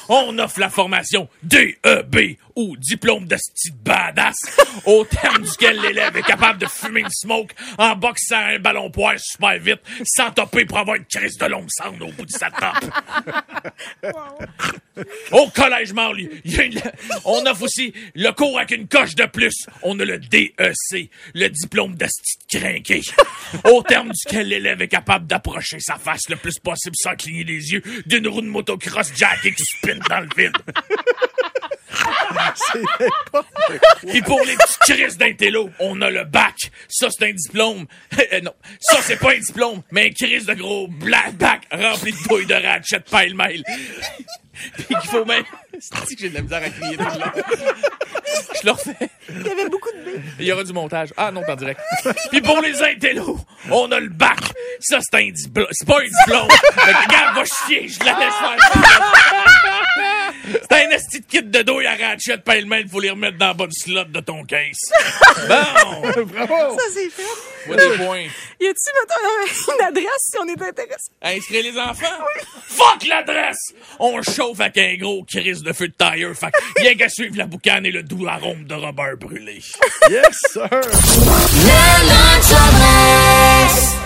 On 0.09 0.39
offre 0.39 0.59
la 0.59 0.69
formation 0.69 1.29
DEB, 1.43 2.37
ou 2.57 2.75
diplôme 2.77 3.25
de 3.27 3.37
style 3.37 3.75
badass, 3.83 4.35
au 4.85 5.05
terme 5.05 5.43
duquel 5.43 5.79
l'élève 5.79 6.17
est 6.17 6.23
capable 6.23 6.59
de 6.59 6.65
fumer 6.65 7.01
une 7.01 7.09
smoke 7.11 7.53
en 7.77 7.95
boxant 7.95 8.35
un 8.37 8.57
ballon 8.59 8.89
poire 8.89 9.13
super 9.19 9.59
vite, 9.59 9.81
sans 10.03 10.31
topper 10.31 10.65
pour 10.65 10.79
avoir 10.79 10.95
une 10.95 11.05
crise 11.05 11.37
de 11.37 11.45
longue 11.45 11.69
cendre 11.69 12.07
au 12.07 12.11
bout 12.11 12.25
de 12.25 12.31
sa 12.31 12.49
top. 12.49 14.11
Au 15.31 15.47
collège 15.49 15.93
Marle, 15.93 16.21
il 16.21 16.51
y 16.55 16.59
a 16.59 16.63
une- 16.63 16.81
on 17.25 17.45
offre 17.45 17.63
aussi 17.63 17.93
le 18.15 18.31
cours 18.31 18.57
avec 18.57 18.71
une 18.71 18.87
coche 18.87 19.13
de 19.13 19.25
plus. 19.25 19.67
On 19.83 19.99
a 19.99 20.05
le 20.05 20.17
DEC, 20.17 21.11
le 21.35 21.47
diplôme 21.49 21.93
d'asti 21.95 22.37
crinqué. 22.49 23.01
Au 23.65 23.83
terme 23.83 24.11
duquel 24.11 24.47
l'élève 24.47 24.81
est 24.81 24.87
capable 24.87 25.27
d'approcher 25.27 25.79
sa 25.79 25.97
face 25.97 26.27
le 26.29 26.35
plus 26.37 26.57
possible 26.59 26.95
sans 26.97 27.15
cligner 27.15 27.43
les 27.43 27.71
yeux 27.73 27.83
d'une 28.07 28.27
roue 28.27 28.41
de 28.41 28.47
motocross 28.47 29.11
jackée 29.15 29.53
qui 29.53 29.63
spin 29.63 29.99
dans 30.09 30.21
le 30.21 30.29
vide. 30.35 30.57
Puis 34.07 34.21
pour 34.21 34.43
les 34.45 34.55
petites 34.55 34.79
crises 34.79 35.17
d'intello, 35.17 35.69
on 35.79 36.01
a 36.01 36.09
le 36.09 36.23
bac. 36.25 36.55
Ça, 36.87 37.07
c'est 37.09 37.29
un 37.29 37.33
diplôme. 37.33 37.85
Euh, 38.33 38.41
non, 38.41 38.53
ça, 38.79 38.97
c'est 39.01 39.17
pas 39.17 39.31
un 39.33 39.39
diplôme, 39.39 39.83
mais 39.91 40.07
un 40.07 40.09
crise 40.09 40.45
de 40.47 40.53
gros 40.53 40.87
black 40.87 41.35
bac 41.35 41.61
rempli 41.71 42.11
de 42.11 42.17
douilles 42.27 42.45
de 42.45 42.55
ratchet 42.55 42.99
pile-mail. 42.99 43.63
Puis 44.75 44.85
qu'il 44.87 45.09
faut 45.09 45.23
même... 45.23 45.43
C'est 45.79 46.15
que 46.15 46.21
j'ai 46.21 46.29
de 46.29 46.33
la 46.33 46.41
misère 46.41 46.63
à 46.63 46.69
crier 46.69 46.97
tout 46.97 47.03
le 47.03 47.19
long? 47.19 47.31
Je 48.59 48.65
le 48.65 48.71
refais. 48.71 49.09
Il 49.29 49.45
y 49.47 49.49
avait 49.49 49.69
beaucoup 49.69 49.91
de. 49.91 50.19
Il 50.39 50.45
y 50.45 50.51
aura 50.51 50.63
du 50.63 50.73
montage. 50.73 51.13
Ah 51.17 51.31
non, 51.31 51.41
t'es 51.43 51.51
en 51.51 51.55
direct. 51.55 51.79
Puis 52.31 52.41
pour 52.41 52.59
les 52.61 52.81
intellos, 52.81 53.39
on 53.69 53.91
a 53.91 53.99
le 53.99 54.09
bac. 54.09 54.39
Ça, 54.79 54.99
c'est 55.01 55.17
un 55.17 55.29
diplôme. 55.29 55.67
C'est 55.71 55.87
pas 55.87 55.99
un 55.99 56.25
diplôme. 56.25 56.49
Fait 56.49 56.91
que, 56.91 57.03
Regarde, 57.03 57.35
va 57.35 57.43
chier, 57.45 57.87
je 57.87 57.99
la 57.99 58.19
laisse 58.19 58.33
faire. 58.33 59.56
C'est 60.51 60.71
un 60.73 60.89
esti 60.91 61.19
de 61.21 61.25
kit 61.25 61.43
de 61.43 61.61
dos 61.61 61.79
à 61.79 61.91
ratchet 61.95 62.37
pêle-mêle, 62.37 62.87
faut 62.89 62.99
les 62.99 63.09
remettre 63.09 63.37
dans 63.37 63.47
la 63.47 63.53
bonne 63.53 63.71
slot 63.71 64.05
de 64.05 64.19
ton 64.19 64.43
case. 64.43 64.91
Bon! 65.47 66.23
Bravo! 66.25 66.77
Ça, 66.77 66.83
c'est 66.93 67.09
fait. 67.09 67.23
Vois 67.67 67.75
des 67.75 67.97
points. 68.05 68.25
Y 68.59 68.67
a-tu, 68.67 68.91
mettons, 68.99 69.73
une 69.73 69.85
adresse 69.85 70.21
si 70.31 70.37
on 70.39 70.47
est 70.47 70.61
intéressé? 70.61 71.09
Inscrire 71.21 71.63
les 71.63 71.79
enfants? 71.79 72.23
Fuck 72.67 73.05
l'adresse! 73.07 73.73
On 73.99 74.21
chauffe 74.21 74.59
avec 74.59 74.77
un 74.77 74.95
gros 74.97 75.23
crise 75.23 75.61
de 75.61 75.73
feu 75.73 75.87
de 75.89 75.93
tailleur. 75.93 76.35
Fait 76.35 76.47
que, 76.47 76.81
rien 76.81 76.95
qu'à 76.95 77.09
suivre 77.09 77.37
la 77.37 77.45
boucane 77.45 77.85
et 77.85 77.91
le 77.91 78.03
doux 78.03 78.27
arôme 78.27 78.63
de 78.65 78.73
Robert 78.73 79.17
brûlé. 79.17 79.61
Yes, 80.09 80.37
sir! 80.51 80.69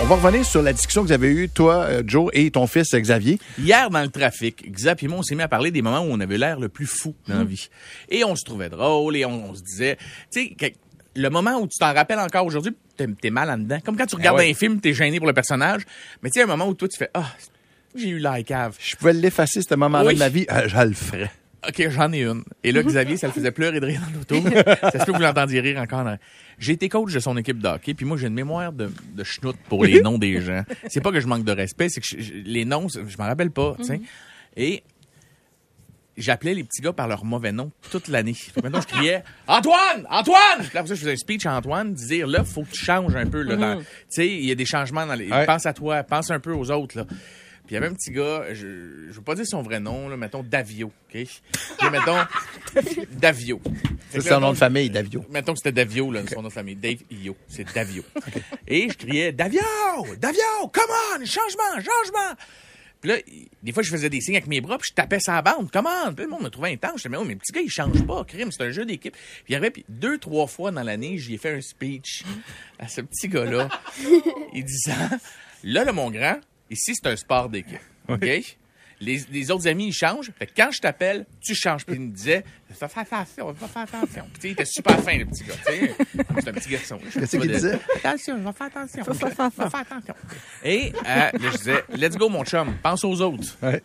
On 0.01 0.05
va 0.05 0.15
revenir 0.15 0.43
sur 0.45 0.61
la 0.61 0.73
discussion 0.73 1.01
que 1.03 1.07
vous 1.07 1.13
avez 1.13 1.29
eue, 1.29 1.47
toi, 1.49 1.83
euh, 1.83 2.03
Joe, 2.05 2.29
et 2.33 2.49
ton 2.51 2.65
fils 2.67 2.93
Xavier. 2.93 3.39
Hier, 3.59 3.89
dans 3.89 4.01
le 4.01 4.09
trafic, 4.09 4.69
Xap 4.71 5.03
et 5.03 5.07
moi, 5.07 5.19
on 5.19 5.23
s'est 5.23 5.35
mis 5.35 5.41
à 5.43 5.47
parler 5.47 5.71
des 5.71 5.81
moments 5.81 6.01
où 6.01 6.07
on 6.09 6.19
avait 6.19 6.37
l'air 6.37 6.59
le 6.59 6.69
plus 6.69 6.87
fou 6.87 7.13
dans 7.27 7.37
la 7.37 7.43
vie. 7.43 7.69
Et 8.09 8.23
on 8.23 8.35
se 8.35 8.43
trouvait 8.43 8.69
drôle 8.69 9.15
et 9.15 9.25
on, 9.25 9.51
on 9.51 9.55
se 9.55 9.61
disait, 9.61 9.97
tu 10.33 10.55
sais, 10.59 10.73
le 11.15 11.29
moment 11.29 11.57
où 11.59 11.67
tu 11.67 11.77
t'en 11.77 11.93
rappelles 11.93 12.19
encore 12.19 12.45
aujourd'hui, 12.45 12.73
t'es 12.97 13.07
es 13.23 13.29
mal 13.29 13.49
en 13.51 13.57
dedans. 13.57 13.79
Comme 13.85 13.95
quand 13.95 14.05
tu 14.07 14.15
regardes 14.15 14.37
Ah 14.39 14.43
ouais. 14.43 14.51
un 14.51 14.53
film, 14.55 14.79
t'es 14.81 14.93
gêné 14.93 15.17
pour 15.19 15.27
le 15.27 15.33
personnage. 15.33 15.83
Mais 16.23 16.29
tu 16.29 16.39
sais, 16.39 16.43
un 16.43 16.47
moment 16.47 16.67
où 16.67 16.73
toi, 16.73 16.87
tu 16.87 16.97
fais, 16.97 17.09
ah, 17.13 17.31
j'ai 17.95 18.09
eu 18.09 18.19
la 18.19 18.41
cave. 18.43 18.75
Je 18.79 18.95
pouvais 18.95 19.13
l'effacer, 19.13 19.61
ce 19.61 19.75
moment-là 19.75 20.05
Oui. 20.07 20.13
de 20.15 20.19
ma 20.19 20.29
vie, 20.29 20.45
euh, 20.51 20.67
je 20.67 20.77
le 20.81 20.93
ferais. 20.93 21.31
OK, 21.67 21.89
j'en 21.89 22.11
ai 22.11 22.23
une. 22.23 22.43
Et 22.63 22.71
là, 22.71 22.81
Xavier, 22.81 23.17
ça 23.17 23.27
le 23.27 23.33
faisait 23.33 23.51
pleurer 23.51 23.79
de 23.79 23.85
rire 23.85 24.01
dans 24.01 24.17
l'auto. 24.17 24.49
ça 24.81 24.91
se 24.99 25.05
peut 25.05 25.11
que 25.11 25.17
vous 25.17 25.23
l'entendiez 25.23 25.59
rire 25.61 25.79
encore. 25.79 26.03
dans- 26.03 26.17
J'ai 26.57 26.73
été 26.73 26.89
coach 26.89 27.13
de 27.13 27.19
son 27.19 27.37
équipe 27.37 27.59
de 27.59 27.67
hockey, 27.67 27.93
puis 27.93 28.05
moi, 28.05 28.17
j'ai 28.17 28.27
une 28.27 28.33
mémoire 28.33 28.71
de, 28.73 28.91
de 29.13 29.23
schnout 29.23 29.55
pour 29.69 29.85
les 29.85 30.01
noms 30.01 30.17
des 30.17 30.41
gens. 30.41 30.63
C'est 30.89 31.01
pas 31.01 31.11
que 31.11 31.19
je 31.19 31.27
manque 31.27 31.43
de 31.43 31.51
respect, 31.51 31.89
c'est 31.89 32.01
que 32.01 32.07
je- 32.07 32.19
je- 32.19 32.33
les 32.33 32.65
noms, 32.65 32.87
je 32.89 33.17
m'en 33.17 33.25
rappelle 33.25 33.51
pas, 33.51 33.75
tu 33.77 33.83
sais. 33.85 34.01
Et 34.57 34.81
j'appelais 36.17 36.53
les 36.53 36.63
petits 36.63 36.81
gars 36.81 36.93
par 36.93 37.07
leur 37.07 37.23
mauvais 37.25 37.51
nom 37.51 37.71
toute 37.91 38.07
l'année. 38.07 38.35
Maintenant, 38.63 38.81
je 38.81 38.87
criais 38.87 39.23
Antoine! 39.47 40.05
Antoine! 40.09 40.59
Puis 40.59 40.69
Là, 40.73 40.85
ça, 40.85 40.93
je 40.95 40.99
faisais 40.99 41.13
un 41.13 41.15
speech 41.15 41.45
à 41.45 41.55
Antoine, 41.55 41.93
dire 41.93 42.27
là, 42.27 42.43
faut 42.43 42.63
que 42.63 42.71
tu 42.71 42.83
changes 42.83 43.15
un 43.15 43.25
peu. 43.27 43.41
Là, 43.43 43.55
dans- 43.55 43.79
Tu 43.79 43.85
sais, 44.09 44.27
il 44.27 44.45
y 44.45 44.51
a 44.51 44.55
des 44.55 44.65
changements 44.65 45.05
dans 45.05 45.15
les. 45.15 45.29
Ouais. 45.29 45.45
Pense 45.45 45.65
à 45.65 45.73
toi, 45.73 46.03
pense 46.03 46.29
un 46.31 46.39
peu 46.39 46.53
aux 46.53 46.69
autres. 46.71 46.97
Là. 46.97 47.05
Puis 47.71 47.77
il 47.77 47.81
y 47.81 47.85
avait 47.85 47.93
un 47.93 47.95
petit 47.95 48.11
gars, 48.11 48.53
je, 48.53 49.07
je 49.07 49.13
veux 49.13 49.21
pas 49.21 49.33
dire 49.33 49.47
son 49.47 49.61
vrai 49.61 49.79
nom, 49.79 50.09
là, 50.09 50.17
mettons 50.17 50.43
Davio, 50.43 50.87
OK? 50.87 51.13
Puis 51.13 51.89
mettons 51.89 52.17
Davio. 53.11 53.61
C'est 54.09 54.29
un 54.29 54.41
nom 54.41 54.51
de 54.51 54.57
famille, 54.57 54.89
Davio. 54.89 55.23
Mettons 55.29 55.53
que 55.53 55.59
c'était 55.59 55.71
Davio, 55.71 56.11
là, 56.11 56.19
son 56.27 56.41
nom 56.41 56.49
de 56.49 56.53
famille. 56.53 56.75
Dave 56.75 56.97
Io. 57.09 57.33
C'est 57.47 57.73
Davio. 57.73 58.03
Et 58.67 58.89
je 58.89 58.97
criais 58.97 59.31
Davio! 59.31 59.61
Davio! 60.17 60.67
Come 60.73 60.91
on! 61.15 61.25
Changement! 61.25 61.75
Changement! 61.75 62.35
Puis 62.99 63.09
là, 63.09 63.15
des 63.63 63.71
fois, 63.71 63.83
je 63.83 63.89
faisais 63.89 64.09
des 64.09 64.19
signes 64.19 64.35
avec 64.35 64.47
mes 64.47 64.59
bras, 64.59 64.77
puis 64.77 64.89
je 64.91 64.93
tapais 64.93 65.21
sa 65.21 65.41
bande. 65.41 65.71
Come 65.71 65.87
on! 65.87 66.13
Puis 66.13 66.25
le 66.25 66.29
monde 66.29 66.43
me 66.43 66.49
trouvait 66.49 66.73
intense. 66.73 66.95
Je 66.97 67.07
disais, 67.07 67.09
mais, 67.09 67.17
oh, 67.19 67.23
mais 67.23 67.35
le 67.35 67.39
petit 67.39 67.53
gars, 67.53 67.61
il 67.61 67.71
change 67.71 68.05
pas. 68.05 68.25
Crime, 68.25 68.51
c'est 68.51 68.63
un 68.63 68.71
jeu 68.71 68.83
d'équipe. 68.83 69.13
Puis 69.13 69.45
il 69.47 69.53
y 69.53 69.55
avait, 69.55 69.71
puis 69.71 69.85
deux, 69.87 70.17
trois 70.17 70.47
fois 70.47 70.71
dans 70.71 70.83
l'année, 70.83 71.17
j'y 71.17 71.35
ai 71.35 71.37
fait 71.37 71.55
un 71.55 71.61
speech 71.61 72.25
à 72.79 72.89
ce 72.89 72.99
petit 72.99 73.29
gars-là. 73.29 73.69
il 74.53 74.65
disant, 74.65 75.09
là, 75.63 75.85
là, 75.85 75.93
mon 75.93 76.11
grand, 76.11 76.37
ici, 76.71 76.95
c'est 76.95 77.07
un 77.07 77.15
sport 77.15 77.49
d'équipe. 77.49 77.79
OK? 78.07 78.27
Les, 79.03 79.19
les 79.31 79.49
autres 79.49 79.67
amis, 79.67 79.87
ils 79.87 79.93
changent. 79.93 80.31
Fait 80.37 80.45
que 80.45 80.51
quand 80.55 80.69
je 80.71 80.79
t'appelle, 80.79 81.25
tu 81.41 81.55
changes. 81.55 81.85
Puis 81.85 81.95
il 81.95 82.01
me 82.01 82.11
disait, 82.11 82.43
fais 82.69 82.87
faire 82.87 83.01
attention, 83.01 83.53
fais 83.55 83.67
faire 83.67 83.81
attention. 83.81 84.25
Puis 84.31 84.33
tu 84.33 84.41
sais, 84.41 84.47
il 84.49 84.51
était 84.51 84.65
super 84.65 84.99
fin, 85.01 85.17
le 85.17 85.25
petit 85.25 85.43
gars. 85.43 85.55
tu 85.65 85.73
sais. 85.73 85.95
C'est 86.39 86.47
un 86.47 86.53
petit 86.53 86.69
garçon. 86.69 86.99
Qu'est-ce 87.11 87.37
qu'il 87.37 87.51
disait? 87.51 87.79
Attention, 87.95 88.37
je 88.37 88.43
vais 88.43 88.53
faire 88.53 88.67
attention. 88.67 89.03
Faire 89.03 89.75
attention. 89.75 90.13
Et 90.63 90.93
euh, 90.93 91.03
là, 91.05 91.31
je 91.33 91.57
disais, 91.57 91.83
let's 91.95 92.15
go, 92.15 92.29
mon 92.29 92.45
chum, 92.45 92.75
pense 92.83 93.03
aux 93.03 93.19
autres. 93.21 93.57
Ouais. 93.63 93.81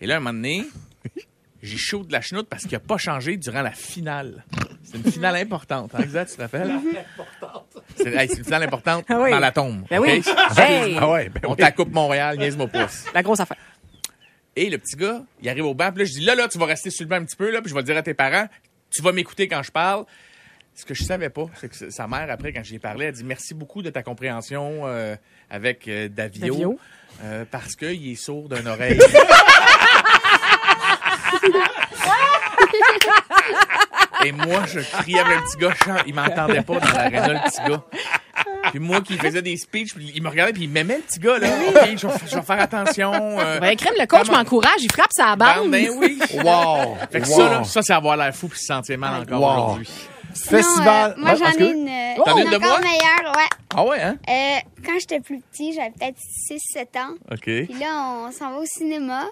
Et 0.00 0.06
là, 0.06 0.16
un 0.16 0.20
moment 0.20 0.32
donné, 0.32 0.64
j'ai 1.62 1.76
chaud 1.76 2.04
de 2.04 2.12
la 2.12 2.22
chenoute 2.22 2.48
parce 2.48 2.62
qu'il 2.62 2.72
n'a 2.72 2.80
pas 2.80 2.96
changé 2.96 3.36
durant 3.36 3.62
la 3.62 3.72
finale. 3.72 4.44
C'est 4.90 4.98
une 4.98 5.10
finale 5.12 5.36
importante. 5.36 5.92
Hein, 5.94 5.98
exact, 6.02 6.30
tu 6.30 6.36
te 6.36 6.42
rappelles? 6.42 6.72
C'est 7.96 8.14
hey, 8.14 8.28
c'est 8.28 8.38
une 8.38 8.44
finale 8.44 8.62
importante 8.62 9.04
Ah 9.08 9.20
oui. 9.20 9.30
dans 9.30 9.38
la 9.40 9.50
tombe. 9.52 9.82
Ben 9.90 9.98
oui. 10.00 10.22
OK? 10.24 10.58
Hey! 10.58 10.96
Ah 11.00 11.10
ouais, 11.10 11.28
ben 11.28 11.40
On 11.44 11.50
oui. 11.50 11.56
t'a 11.56 11.72
Coupe 11.72 11.92
Montréal, 11.92 12.38
niaise-moi 12.38 12.68
pas. 12.68 12.86
La 13.14 13.22
grosse 13.22 13.40
affaire. 13.40 13.56
Et 14.54 14.70
le 14.70 14.78
petit 14.78 14.96
gars, 14.96 15.20
il 15.42 15.48
arrive 15.48 15.66
au 15.66 15.74
banc, 15.74 15.90
puis 15.92 16.04
là, 16.04 16.04
je 16.06 16.12
dis, 16.12 16.24
là, 16.24 16.34
là, 16.34 16.48
tu 16.48 16.56
vas 16.58 16.66
rester 16.66 16.90
sur 16.90 17.04
le 17.04 17.08
banc 17.10 17.16
un 17.16 17.24
petit 17.24 17.36
peu, 17.36 17.50
là, 17.50 17.60
puis 17.60 17.68
je 17.68 17.74
vais 17.74 17.80
le 17.80 17.86
dire 17.86 17.96
à 17.96 18.02
tes 18.02 18.14
parents, 18.14 18.46
tu 18.90 19.02
vas 19.02 19.12
m'écouter 19.12 19.48
quand 19.48 19.62
je 19.62 19.70
parle. 19.72 20.04
Ce 20.74 20.84
que 20.84 20.94
je 20.94 21.04
savais 21.04 21.30
pas, 21.30 21.46
c'est 21.60 21.68
que 21.68 21.90
sa 21.90 22.06
mère, 22.06 22.26
après, 22.30 22.52
quand 22.52 22.62
j'y 22.62 22.76
ai 22.76 22.78
parlé, 22.78 23.06
elle 23.06 23.12
dit 23.12 23.24
merci 23.24 23.54
beaucoup 23.54 23.82
de 23.82 23.90
ta 23.90 24.02
compréhension 24.02 24.82
euh, 24.84 25.16
avec 25.50 25.88
euh, 25.88 26.08
Davio, 26.08 26.54
Davio. 26.54 26.78
euh, 27.24 27.44
parce 27.50 27.74
qu'il 27.76 28.10
est 28.10 28.14
sourd 28.14 28.48
d'une 28.48 28.68
oreille. 28.68 28.98
Et 34.26 34.32
moi, 34.32 34.62
je 34.66 34.80
criais 34.80 35.20
avec 35.20 35.36
le 35.38 35.42
petit 35.44 35.56
gars, 35.58 36.02
il 36.06 36.14
m'entendait 36.14 36.62
pas 36.62 36.78
dans 36.80 36.92
l'aréna, 36.92 37.28
le 37.28 37.38
petit 37.50 37.70
gars. 37.70 37.82
Puis 38.70 38.78
moi 38.80 39.00
qui 39.00 39.16
faisais 39.16 39.40
des 39.42 39.56
speeches, 39.56 39.94
puis 39.94 40.12
il 40.14 40.22
me 40.22 40.28
regardait, 40.28 40.52
puis 40.52 40.64
il 40.64 40.68
m'aimait, 40.70 40.96
le 40.96 41.02
petit 41.02 41.18
gars, 41.20 41.38
là. 41.38 41.48
OK, 41.48 41.96
je 41.96 42.06
vais, 42.06 42.12
je 42.30 42.34
vais 42.36 42.42
faire 42.42 42.60
attention. 42.60 43.12
euh, 43.14 43.60
Ben, 43.60 43.76
crème, 43.76 43.94
le 43.98 44.06
coach 44.06 44.28
m'encourage, 44.30 44.80
il 44.82 44.90
frappe 44.92 45.12
sa 45.12 45.36
Ben, 45.36 45.56
bande. 45.62 45.70
ben 45.70 45.88
oui. 45.96 46.18
Wow! 46.44 46.96
Fait 47.10 47.20
que 47.20 47.28
Wow. 47.28 47.36
ça, 47.36 47.48
là, 47.50 47.64
ça, 47.64 47.82
c'est 47.82 47.92
avoir 47.92 48.16
l'air 48.16 48.34
fou 48.34 48.48
puis 48.48 48.58
se 48.58 48.66
sentir 48.66 48.98
mal 48.98 49.22
encore 49.22 49.40
Wow. 49.40 49.64
aujourd'hui. 49.64 49.88
Festival. 50.34 51.14
moi, 51.16 51.30
Ouais, 51.30 51.36
j'en 51.38 51.64
ai 51.64 51.70
une, 51.70 51.88
euh, 51.88 52.24
T'en 52.24 52.36
as 52.36 52.40
une 52.42 52.50
de 52.50 52.56
encore 52.56 52.68
moi? 52.68 52.80
meilleure, 52.80 53.36
ouais. 53.36 53.48
Ah 53.74 53.84
ouais, 53.84 54.00
hein? 54.02 54.16
Euh, 54.28 54.58
quand 54.84 54.92
j'étais 55.00 55.20
plus 55.20 55.40
petit, 55.40 55.72
j'avais 55.72 55.90
peut-être 55.98 56.18
6-7 56.18 56.98
ans. 56.98 57.14
OK. 57.30 57.40
Puis 57.42 57.68
là, 57.80 58.26
on 58.26 58.32
s'en 58.32 58.50
va 58.50 58.58
au 58.58 58.66
cinéma 58.66 59.24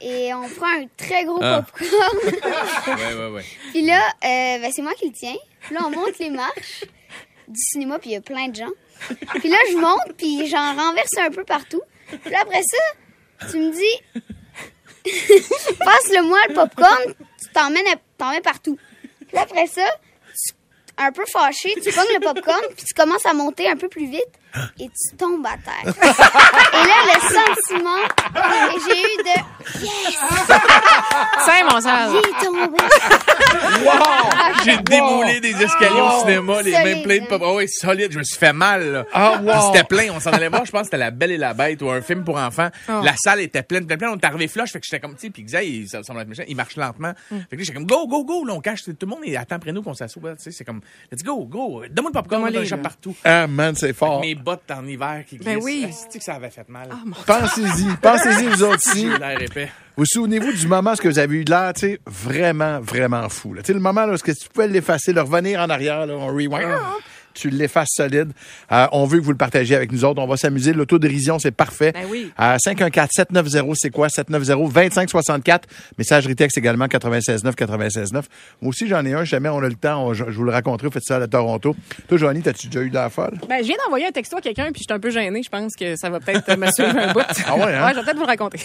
et 0.00 0.32
on 0.34 0.48
prend 0.48 0.66
un 0.68 0.86
très 0.96 1.24
gros 1.24 1.38
Ah. 1.42 1.62
popcorn. 1.62 2.18
Ouais, 2.98 3.14
ouais, 3.14 3.28
ouais. 3.30 3.44
puis 3.70 3.82
là, 3.82 4.00
euh, 4.24 4.58
ben, 4.60 4.70
c'est 4.74 4.82
moi 4.82 4.92
qui 4.94 5.06
le 5.06 5.12
tiens. 5.12 5.36
Puis 5.60 5.74
là, 5.74 5.80
on 5.86 5.90
monte 5.90 6.18
les 6.18 6.30
marches 6.30 6.84
du 7.48 7.60
cinéma, 7.60 7.98
puis 7.98 8.10
il 8.10 8.12
y 8.14 8.16
a 8.16 8.20
plein 8.20 8.48
de 8.48 8.56
gens. 8.56 8.70
Puis 9.34 9.48
là, 9.48 9.56
je 9.70 9.76
monte, 9.76 10.16
puis 10.16 10.46
j'en 10.48 10.74
renverse 10.74 11.16
un 11.18 11.30
peu 11.30 11.44
partout. 11.44 11.82
Puis 12.22 12.30
là, 12.30 12.38
après 12.42 12.62
ça, 12.62 13.48
tu 13.50 13.58
me 13.58 13.70
dis, 13.72 14.24
passe-le-moi 15.78 16.38
le 16.48 16.54
popcorn, 16.54 17.14
tu 17.42 17.52
t'en 17.52 17.70
mets, 17.70 18.40
partout. 18.42 18.78
Puis 19.26 19.36
là, 19.36 19.42
après 19.42 19.66
ça, 19.66 19.86
un 20.98 21.12
peu 21.12 21.24
fâché, 21.26 21.74
tu 21.82 21.92
pognes 21.92 22.14
le 22.14 22.20
popcorn, 22.20 22.62
puis 22.76 22.84
tu 22.84 22.94
commences 22.94 23.26
à 23.26 23.34
monter 23.34 23.68
un 23.68 23.76
peu 23.76 23.88
plus 23.88 24.06
vite, 24.06 24.22
et 24.78 24.88
tu 24.88 25.16
tombes 25.16 25.44
à 25.46 25.56
terre. 25.56 25.92
Et 25.92 26.86
là, 26.86 26.94
le 27.06 27.20
sentiment 27.20 28.04
que 28.34 28.80
j'ai 28.86 29.00
eu 29.00 29.16
de 29.22 29.84
yes, 29.84 30.18
C'est 31.44 31.64
mon 31.64 31.80
sale. 31.80 32.10
j'ai 32.12 32.46
tombé. 32.46 32.78
J'ai 34.64 34.76
déboulé 34.78 35.40
des 35.40 35.62
escaliers 35.62 36.00
au 36.00 36.20
cinéma, 36.20 36.62
les 36.62 36.72
Solide, 36.72 36.96
mains 36.96 37.02
pleines 37.02 37.20
de 37.20 37.24
hein. 37.24 37.38
pop. 37.38 37.42
Ah 37.44 37.54
ouais, 37.54 37.66
solide. 37.66 38.12
Je 38.12 38.18
me 38.18 38.24
suis 38.24 38.38
fait 38.38 38.52
mal, 38.52 38.92
là. 38.92 39.06
Ah, 39.12 39.40
wow. 39.42 39.72
C'était 39.72 39.84
plein. 39.84 40.12
On 40.14 40.20
s'en 40.20 40.30
allait 40.30 40.48
voir, 40.48 40.64
je 40.64 40.70
pense 40.70 40.82
que 40.82 40.86
c'était 40.86 40.98
La 40.98 41.10
Belle 41.10 41.32
et 41.32 41.36
la 41.38 41.54
Bête 41.54 41.82
ou 41.82 41.90
un 41.90 42.00
film 42.00 42.24
pour 42.24 42.36
enfants. 42.36 42.68
Oh. 42.88 43.00
La 43.02 43.14
salle 43.16 43.40
était 43.40 43.62
pleine, 43.62 43.86
pleine, 43.86 43.98
pleine. 43.98 44.10
On 44.10 44.16
est 44.16 44.24
arrivé 44.24 44.48
flush. 44.48 44.72
Fait 44.72 44.80
que 44.80 44.86
j'étais 44.86 45.00
comme, 45.00 45.14
tu 45.14 45.26
sais, 45.26 45.30
puis 45.30 45.44
il, 45.44 45.88
ça 45.88 46.02
semble 46.02 46.20
être 46.20 46.28
méchant, 46.28 46.44
il 46.46 46.56
marche 46.56 46.76
lentement. 46.76 47.12
Mm. 47.30 47.38
Fait 47.50 47.56
que 47.56 47.56
là, 47.56 47.62
j'étais 47.62 47.74
comme, 47.74 47.86
go, 47.86 48.06
go, 48.06 48.24
go. 48.24 48.44
Là, 48.44 48.54
on 48.54 48.60
cache. 48.60 48.84
Tout 48.84 48.94
le 49.00 49.06
monde 49.06 49.20
est 49.24 49.36
attend 49.36 49.56
après 49.56 49.72
nous 49.72 49.82
qu'on 49.82 49.94
s'assoit. 49.94 50.36
Tu 50.36 50.44
sais, 50.44 50.50
c'est 50.52 50.64
comme, 50.64 50.80
let's 51.10 51.22
go, 51.22 51.44
go. 51.44 51.82
Donne-moi 51.90 52.10
le 52.10 52.12
popcorn, 52.12 52.50
donne 52.52 52.64
là. 52.64 52.76
partout. 52.78 53.16
Ah, 53.24 53.46
man, 53.46 53.74
c'est 53.74 53.92
fort. 53.92 54.20
Mes 54.20 54.34
bottes 54.34 54.70
en 54.70 54.86
hiver 54.86 55.24
qui 55.26 55.36
glissent. 55.36 55.54
Ben 55.54 55.60
oui. 55.62 55.86
Asti 55.88 56.18
que 56.18 56.24
ça 56.24 56.34
avait 56.34 56.50
fait 56.50 56.68
mal? 56.68 56.88
Pensez-y. 57.26 57.96
Pensez-y, 58.00 58.46
vous 58.48 58.62
autres 58.62 58.96
épais. 59.40 59.70
Vous 59.96 60.06
souvenez-vous 60.06 60.52
du 60.52 60.66
moment 60.66 60.92
où 60.92 61.08
vous 61.08 61.18
avez 61.18 61.36
eu 61.36 61.44
de 61.44 61.50
l'air, 61.50 61.72
tu 61.72 61.80
sais, 61.82 62.00
vraiment, 62.04 62.80
vraiment 62.80 63.28
fou. 63.28 63.54
là. 63.54 63.62
Tu 63.62 63.68
sais, 63.68 63.72
le 63.74 63.80
moment 63.80 64.04
où 64.06 64.16
tu 64.16 64.34
pouvais 64.52 64.66
l'effacer, 64.66 65.12
le 65.12 65.20
revenir 65.20 65.60
en 65.60 65.70
arrière, 65.70 66.06
là, 66.06 66.14
on 66.14 66.26
rewind, 66.26 66.68
tu 67.34 67.50
l'effaces 67.50 67.90
solide. 67.92 68.32
Euh, 68.72 68.86
on 68.92 69.04
veut 69.06 69.18
que 69.18 69.24
vous 69.24 69.32
le 69.32 69.36
partagiez 69.36 69.76
avec 69.76 69.92
nous 69.92 70.04
autres. 70.04 70.20
On 70.22 70.26
va 70.26 70.36
s'amuser. 70.36 70.72
L'autodérision, 70.72 71.38
c'est 71.38 71.50
parfait. 71.50 71.92
Ben 71.92 72.04
oui. 72.10 72.30
À 72.36 72.56
514-790, 72.56 73.74
c'est 73.76 73.90
quoi? 73.90 74.08
790-2564. 74.08 75.62
Messagerie 75.98 76.36
texte 76.36 76.58
également, 76.58 76.86
96.9, 76.86 77.54
96.9. 77.54 78.12
Moi 78.14 78.22
aussi, 78.70 78.86
j'en 78.88 79.04
ai 79.04 79.12
un. 79.14 79.24
Jamais 79.24 79.48
on 79.48 79.58
a 79.58 79.68
le 79.68 79.74
temps. 79.74 80.06
on- 80.06 80.14
je, 80.14 80.24
je 80.28 80.36
vous 80.36 80.44
le 80.44 80.52
raconterai. 80.52 80.86
Vous 80.88 80.92
faites 80.94 81.04
ça 81.04 81.16
à 81.16 81.26
Toronto. 81.26 81.74
Toi, 82.08 82.18
Joanie, 82.18 82.42
t'as-tu 82.42 82.68
déjà 82.68 82.80
eu 82.84 82.88
de 82.90 82.94
la 82.94 83.10
folle? 83.10 83.38
Ben, 83.48 83.58
je 83.58 83.64
viens 83.66 83.76
d'envoyer 83.84 84.06
un 84.06 84.12
texto 84.12 84.36
à 84.36 84.40
quelqu'un, 84.40 84.70
puis 84.72 84.80
je 84.82 84.84
suis 84.88 84.92
un 84.94 85.00
peu 85.00 85.10
gênée. 85.10 85.42
Je 85.42 85.48
pense 85.48 85.72
que 85.74 85.96
ça 85.96 86.08
va 86.10 86.20
peut-être 86.20 86.56
me 86.56 86.66
suivre 86.70 86.96
un 86.96 87.12
bout. 87.12 87.20
Ah 87.46 87.56
ouais, 87.56 87.74
hein? 87.74 87.90
je 87.90 87.96
vais 87.98 88.04
peut-être 88.04 88.16
vous 88.16 88.22
le 88.22 88.26
raconter. 88.26 88.58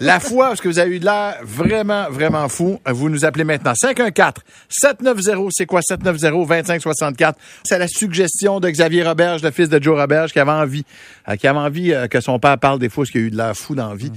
La 0.00 0.20
fois 0.20 0.52
où 0.52 0.56
vous 0.68 0.78
avez 0.78 0.96
eu 0.96 0.98
de 0.98 1.04
l'air 1.04 1.36
vraiment, 1.42 2.06
vraiment 2.10 2.48
fou, 2.48 2.80
vous 2.86 3.08
nous 3.08 3.24
appelez 3.24 3.44
maintenant. 3.44 3.72
514-790, 3.72 5.48
c'est 5.52 5.66
quoi? 5.66 5.80
790-2564? 5.80 7.34
C'est 7.64 7.78
la 7.78 7.86
suggestion 7.88 8.15
de 8.24 8.70
Xavier 8.70 9.04
Roberge, 9.04 9.42
le 9.42 9.50
fils 9.50 9.68
de 9.68 9.82
Joe 9.82 9.98
Roberge, 9.98 10.32
qui 10.32 10.38
avait 10.38 10.50
envie, 10.50 10.84
euh, 11.28 11.36
qui 11.36 11.46
avait 11.46 11.58
envie 11.58 11.92
euh, 11.92 12.06
que 12.06 12.20
son 12.20 12.38
père 12.38 12.58
parle 12.58 12.78
des 12.78 12.88
fois 12.88 13.04
ce 13.06 13.12
qu'il 13.12 13.20
a 13.22 13.24
eu 13.24 13.30
de 13.30 13.36
l'air 13.36 13.56
fou 13.56 13.74
dans 13.74 13.90
la 13.90 13.94
vie. 13.94 14.12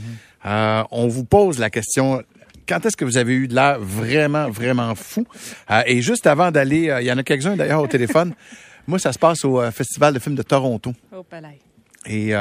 Euh, 0.45 0.83
on 0.91 1.07
vous 1.07 1.25
pose 1.25 1.59
la 1.59 1.69
question. 1.69 2.23
Quand 2.67 2.85
est-ce 2.85 2.95
que 2.95 3.05
vous 3.05 3.17
avez 3.17 3.33
eu 3.33 3.47
de 3.47 3.55
l'air 3.55 3.79
vraiment, 3.79 4.49
vraiment 4.49 4.93
fou? 4.95 5.25
Euh, 5.71 5.81
et 5.87 6.01
juste 6.01 6.27
avant 6.27 6.51
d'aller, 6.51 6.89
euh, 6.89 7.01
il 7.01 7.07
y 7.07 7.11
en 7.11 7.17
a 7.17 7.23
quelques-uns 7.23 7.55
d'ailleurs 7.55 7.81
au 7.81 7.87
téléphone. 7.87 8.33
Moi, 8.87 8.99
ça 8.99 9.11
se 9.11 9.19
passe 9.19 9.43
au 9.43 9.59
euh, 9.59 9.71
Festival 9.71 10.13
de 10.13 10.19
films 10.19 10.35
de 10.35 10.43
Toronto 10.43 10.93
oh, 11.11 11.23
palais. 11.23 11.59
et 12.05 12.33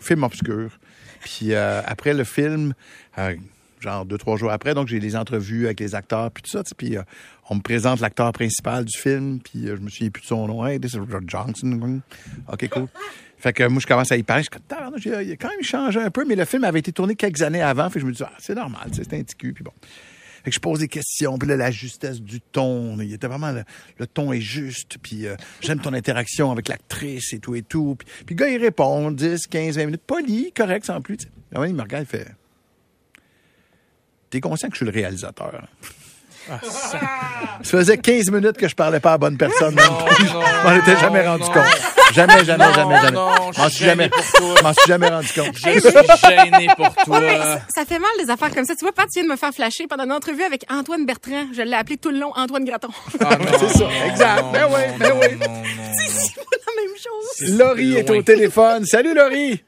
film 0.00 0.24
obscur. 0.24 0.70
Puis 1.20 1.54
après 1.54 2.14
le 2.14 2.22
film, 2.22 2.74
genre 3.80 4.04
deux, 4.04 4.18
trois 4.18 4.36
jours 4.36 4.50
après, 4.50 4.74
donc 4.74 4.88
j'ai 4.88 5.00
les 5.00 5.16
entrevues 5.16 5.66
avec 5.66 5.80
les 5.80 5.94
acteurs, 5.94 6.30
puis 6.30 6.42
tout 6.42 6.50
ça. 6.50 6.62
Puis 6.76 6.96
euh, 6.96 7.02
on 7.50 7.56
me 7.56 7.60
présente 7.60 8.00
l'acteur 8.00 8.32
principal 8.32 8.84
du 8.84 8.96
film, 8.98 9.38
puis 9.40 9.68
euh, 9.68 9.76
je 9.76 9.82
me 9.82 9.88
souviens 9.88 10.10
plus 10.10 10.22
de 10.22 10.26
son 10.26 10.46
nom. 10.46 10.66
Hey, 10.66 10.80
this 10.80 10.94
is 10.94 10.98
Robert 10.98 11.20
Johnson. 11.26 12.00
OK, 12.52 12.68
cool. 12.70 12.88
Fait 13.38 13.52
que 13.52 13.64
moi, 13.68 13.80
je 13.80 13.86
commence 13.86 14.10
à 14.10 14.16
y 14.16 14.22
parler. 14.22 14.42
Je 14.44 15.00
suis 15.00 15.10
il 15.10 15.32
a- 15.32 15.36
quand 15.36 15.50
même 15.50 15.62
changé 15.62 16.00
un 16.00 16.10
peu, 16.10 16.24
mais 16.26 16.34
le 16.36 16.44
film 16.46 16.64
avait 16.64 16.78
été 16.78 16.90
tourné 16.92 17.14
quelques 17.14 17.42
années 17.42 17.60
avant. 17.62 17.88
Fait 17.90 17.94
que 17.98 18.00
je 18.00 18.06
me 18.06 18.12
dis, 18.12 18.22
ah, 18.24 18.32
c'est 18.38 18.54
normal, 18.54 18.88
c'est 18.92 19.12
un 19.12 19.22
petit 19.22 19.36
puis 19.36 19.62
bon. 19.62 19.72
Fait 20.42 20.50
que 20.50 20.54
je 20.54 20.60
pose 20.60 20.78
des 20.78 20.86
questions, 20.88 21.36
puis 21.38 21.48
là, 21.48 21.56
la 21.56 21.70
justesse 21.72 22.20
du 22.22 22.40
ton, 22.40 22.98
il 23.00 23.12
était 23.12 23.26
vraiment, 23.26 23.52
le, 23.98 24.06
ton 24.06 24.32
est 24.32 24.40
juste, 24.40 24.96
puis 25.02 25.26
euh, 25.26 25.34
j'aime 25.60 25.80
ton 25.80 25.92
interaction 25.92 26.52
avec 26.52 26.68
l'actrice 26.68 27.32
et 27.32 27.40
tout 27.40 27.56
et 27.56 27.62
tout. 27.62 27.96
Puis, 27.98 28.06
puis 28.24 28.34
le 28.36 28.38
gars, 28.38 28.48
il 28.48 28.58
répond 28.58 29.10
10, 29.10 29.48
15, 29.48 29.76
20 29.76 29.86
minutes, 29.86 30.02
poli, 30.06 30.52
correct, 30.56 30.84
sans 30.86 31.00
plus. 31.00 31.18
ouais, 31.56 31.68
il 31.70 31.74
me 31.74 31.82
regarde, 31.82 32.04
il 32.04 32.18
fait, 32.18 32.28
t'es 34.30 34.40
conscient 34.40 34.68
que 34.68 34.74
je 34.74 34.78
suis 34.78 34.86
le 34.86 34.92
réalisateur? 34.92 35.52
Ça 36.48 37.00
faisait 37.64 37.98
15 37.98 38.30
minutes 38.30 38.56
que 38.56 38.68
je 38.68 38.74
parlais 38.76 39.00
pas 39.00 39.10
à 39.10 39.12
la 39.14 39.18
bonne 39.18 39.36
personne. 39.36 39.76
Je 40.18 40.64
m'en 40.68 40.76
étais 40.76 40.96
jamais 40.96 41.26
rendu 41.26 41.42
compte. 41.44 41.64
Jamais, 42.12 42.44
jamais, 42.44 42.64
Non, 42.66 42.72
jamais, 42.72 43.00
jamais. 43.00 43.16
je 43.52 43.60
M'en 43.60 43.68
suis 43.68 43.84
jamais, 43.84 44.04
gêné 44.04 44.10
pour 44.10 44.32
toi. 44.32 44.54
m'en 44.62 44.72
suis 44.72 44.86
jamais 44.86 45.08
rendu 45.08 45.28
compte. 45.34 45.56
Je 45.56 45.58
suis 45.58 45.80
gêné 45.80 46.68
pour 46.76 46.94
toi. 47.04 47.18
Ouais, 47.18 47.36
ça, 47.38 47.60
ça 47.74 47.84
fait 47.84 47.98
mal 47.98 48.10
des 48.24 48.30
affaires 48.30 48.54
comme 48.54 48.64
ça. 48.64 48.74
Tu 48.76 48.84
vois, 48.84 48.92
Pat, 48.92 49.06
tu 49.06 49.18
viens 49.18 49.24
de 49.24 49.32
me 49.32 49.36
faire 49.36 49.52
flasher 49.52 49.86
pendant 49.88 50.04
une 50.04 50.12
entrevue 50.12 50.44
avec 50.44 50.64
Antoine 50.70 51.04
Bertrand. 51.04 51.46
Je 51.52 51.62
l'ai 51.62 51.74
appelé 51.74 51.96
tout 51.96 52.10
le 52.10 52.18
long 52.20 52.32
Antoine 52.36 52.64
Graton. 52.64 52.88
C'est 53.10 53.68
ça, 53.78 53.88
exact. 54.06 54.44
Ben 54.52 54.66
oui, 54.70 54.80
ben 55.00 55.12
oui. 55.20 55.28
C'est 55.98 56.36
la 56.36 56.82
même 56.82 56.96
chose. 56.96 57.58
Laurie 57.58 57.96
est 57.96 58.08
au 58.10 58.22
téléphone. 58.22 58.84
Salut, 58.84 59.14
Laurie. 59.14 59.62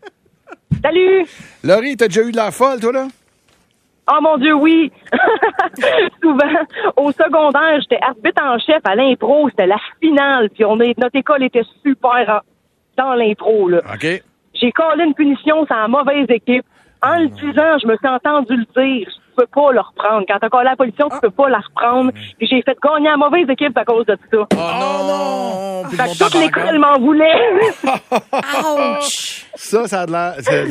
Salut! 0.82 1.26
Laurie, 1.64 1.96
t'as 1.96 2.06
déjà 2.06 2.22
eu 2.22 2.30
de 2.30 2.36
la 2.36 2.52
folle, 2.52 2.78
toi, 2.78 2.92
là? 2.92 3.08
Oh 4.10 4.20
mon 4.22 4.36
Dieu, 4.38 4.54
oui! 4.54 4.90
Souvent, 6.22 6.64
au 6.96 7.12
secondaire, 7.12 7.80
j'étais 7.80 7.98
arbitre 8.02 8.42
en 8.42 8.58
chef 8.58 8.80
à 8.84 8.94
l'impro. 8.94 9.48
C'était 9.50 9.66
la 9.66 9.78
finale. 10.00 10.48
Puis 10.50 10.64
on 10.64 10.80
est, 10.80 10.96
notre 10.98 11.16
école 11.16 11.42
était 11.42 11.64
super 11.84 12.28
en- 12.28 12.40
dans 13.02 13.14
l'impro. 13.14 13.68
là. 13.68 13.80
OK. 13.94 14.22
J'ai 14.54 14.72
collé 14.72 15.04
une 15.04 15.14
punition 15.14 15.64
sur 15.66 15.76
la 15.76 15.88
mauvaise 15.88 16.26
équipe. 16.30 16.64
En 17.02 17.18
le 17.20 17.28
disant, 17.28 17.78
je 17.80 17.86
me 17.86 17.96
suis 17.96 18.08
entendu 18.08 18.56
le 18.56 18.82
dire. 18.82 19.08
Tu 19.38 19.44
peux 19.44 19.60
pas 19.60 19.72
le 19.72 19.80
reprendre. 19.80 20.24
Quand 20.26 20.38
t'as 20.40 20.48
collé 20.48 20.64
la 20.64 20.74
punition, 20.76 21.08
tu 21.08 21.20
peux 21.20 21.30
pas 21.30 21.48
la 21.48 21.58
reprendre. 21.60 22.10
Puis 22.38 22.48
j'ai 22.48 22.60
fait 22.62 22.76
gagner 22.82 23.08
la 23.08 23.16
mauvaise 23.16 23.48
équipe 23.48 23.76
à 23.78 23.84
cause 23.84 24.04
de 24.06 24.18
ça. 24.32 24.38
Oh 24.52 24.52
non! 24.52 25.88
Puis 25.88 25.96
le 25.96 26.02
Fait 26.04 26.10
que 26.10 26.18
toute 26.24 26.34
l'école 26.40 26.78
m'en 26.80 26.98
voulait. 26.98 27.24
Ouch! 28.32 29.44
Ça, 29.54 29.86
ça 29.88 30.02
a 30.02 30.06
de 30.06 30.12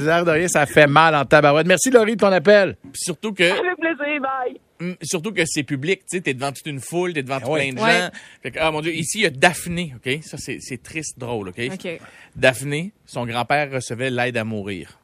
l'air 0.06 0.24
de 0.26 0.32
rien, 0.32 0.48
ça 0.48 0.66
fait 0.66 0.88
mal 0.88 1.14
en 1.14 1.26
tabarouette. 1.26 1.68
Merci, 1.68 1.90
Laurie, 1.92 2.16
de 2.16 2.22
ton 2.22 2.32
appel. 2.32 2.78
Puis 2.82 2.92
surtout 3.04 3.34
que 3.34 3.44
Avec 3.44 3.78
plaisir, 3.78 4.22
bye. 4.22 4.60
Hum, 4.82 4.96
Surtout 5.02 5.34
que 5.34 5.42
c'est 5.46 5.64
public, 5.64 6.00
tu 6.02 6.18
sais, 6.18 6.22
t'es 6.22 6.34
devant 6.34 6.52
toute 6.54 6.66
une 6.68 6.80
foule, 6.80 7.12
t'es 7.14 7.22
devant 7.24 7.40
tout 7.42 7.50
Ouais. 7.52 7.70
plein 7.72 7.74
de 7.74 7.86
Ouais. 7.86 8.00
gens. 8.00 8.10
Fait 8.44 8.52
que, 8.52 8.60
ah 8.62 8.72
mon 8.72 8.80
Dieu, 8.82 8.94
ici, 8.94 9.20
il 9.20 9.24
y 9.24 9.26
a 9.26 9.30
Daphné, 9.30 9.94
OK? 9.98 10.20
Ça, 10.24 10.38
c'est 10.38 10.82
triste, 10.82 11.20
drôle, 11.20 11.50
OK? 11.50 11.60
OK. 11.74 12.00
Daphné, 12.36 12.92
son 13.06 13.26
grand-père 13.26 13.72
recevait 13.72 14.10
l'aide 14.10 14.38
à 14.38 14.44
mourir. 14.46 15.00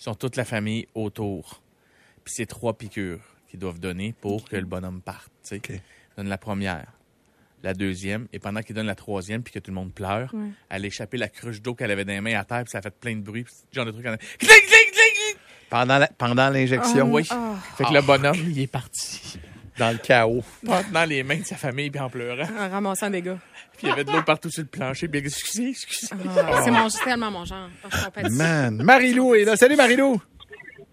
Ils 0.00 0.04
sont 0.04 0.14
toute 0.14 0.36
la 0.36 0.44
famille 0.44 0.86
autour. 0.94 1.59
Puis 2.30 2.36
c'est 2.36 2.46
trois 2.46 2.74
piqûres 2.78 3.18
qu'ils 3.50 3.58
doivent 3.58 3.80
donner 3.80 4.14
pour 4.20 4.48
que 4.48 4.54
le 4.54 4.64
bonhomme 4.64 5.00
parte, 5.00 5.32
tu 5.42 5.48
sais. 5.48 5.56
OK. 5.56 5.70
Ils 5.70 5.80
donnent 6.16 6.28
la 6.28 6.38
première, 6.38 6.86
la 7.64 7.74
deuxième, 7.74 8.28
et 8.32 8.38
pendant 8.38 8.62
qu'ils 8.62 8.76
donnent 8.76 8.86
la 8.86 8.94
troisième, 8.94 9.42
puis 9.42 9.52
que 9.52 9.58
tout 9.58 9.72
le 9.72 9.74
monde 9.74 9.92
pleure, 9.92 10.32
Ouais. 10.32 10.50
elle 10.68 10.84
a 10.84 10.86
échappé 10.86 11.16
la 11.16 11.28
cruche 11.28 11.60
d'eau 11.60 11.74
qu'elle 11.74 11.90
avait 11.90 12.04
dans 12.04 12.12
les 12.12 12.20
mains 12.20 12.38
à 12.38 12.44
terre, 12.44 12.62
puis 12.62 12.70
ça 12.70 12.78
a 12.78 12.82
fait 12.82 12.94
plein 12.94 13.16
de 13.16 13.20
bruit, 13.22 13.42
puis 13.42 13.52
ce 13.52 13.74
genre 13.74 13.84
de 13.84 13.90
trucs. 13.90 14.06
en- 14.06 14.16
Cling, 14.16 14.48
cling, 14.48 14.60
cling, 14.68 14.92
cling! 14.92 15.36
Pendant 15.70 15.98
la- 15.98 16.06
pendant 16.06 16.50
l'injection, 16.50 17.12
Oui. 17.12 17.26
Ah. 17.30 17.56
Fait 17.76 17.82
que 17.82 17.92
le 17.94 18.00
bonhomme, 18.02 18.36
il 18.48 18.60
est 18.60 18.68
parti. 18.70 19.40
dans 19.76 19.90
le 19.90 19.98
chaos. 19.98 20.44
en 20.68 20.82
tenant 20.84 21.04
les 21.06 21.22
mains 21.24 21.38
de 21.40 21.44
sa 21.44 21.56
famille 21.56 21.90
puis 21.90 21.98
en 22.00 22.10
pleurant. 22.10 22.46
En 22.58 22.68
ramassant 22.68 23.10
des 23.10 23.22
gars. 23.22 23.38
Puis 23.78 23.86
il 23.86 23.88
y 23.88 23.90
avait 23.92 24.04
de 24.04 24.12
l'eau 24.12 24.22
partout 24.22 24.50
sur 24.50 24.62
le 24.62 24.68
plancher. 24.68 25.08
Puis 25.08 25.18
excusez, 25.20 25.70
excusez. 25.70 26.14
Ah, 26.36 26.60
C'est 26.62 26.70
mon, 26.70 26.88
c'est 26.90 27.02
tellement 27.02 27.30
mon 27.32 27.44
genre. 27.46 27.70
Ah, 27.82 27.88
je 27.90 28.04
compatis. 28.04 28.34
Man. 28.36 28.82
Marilou 28.84 29.34
est 29.34 29.44
là. 29.44 29.56
Salut, 29.56 29.74
Marilou. 29.76 30.20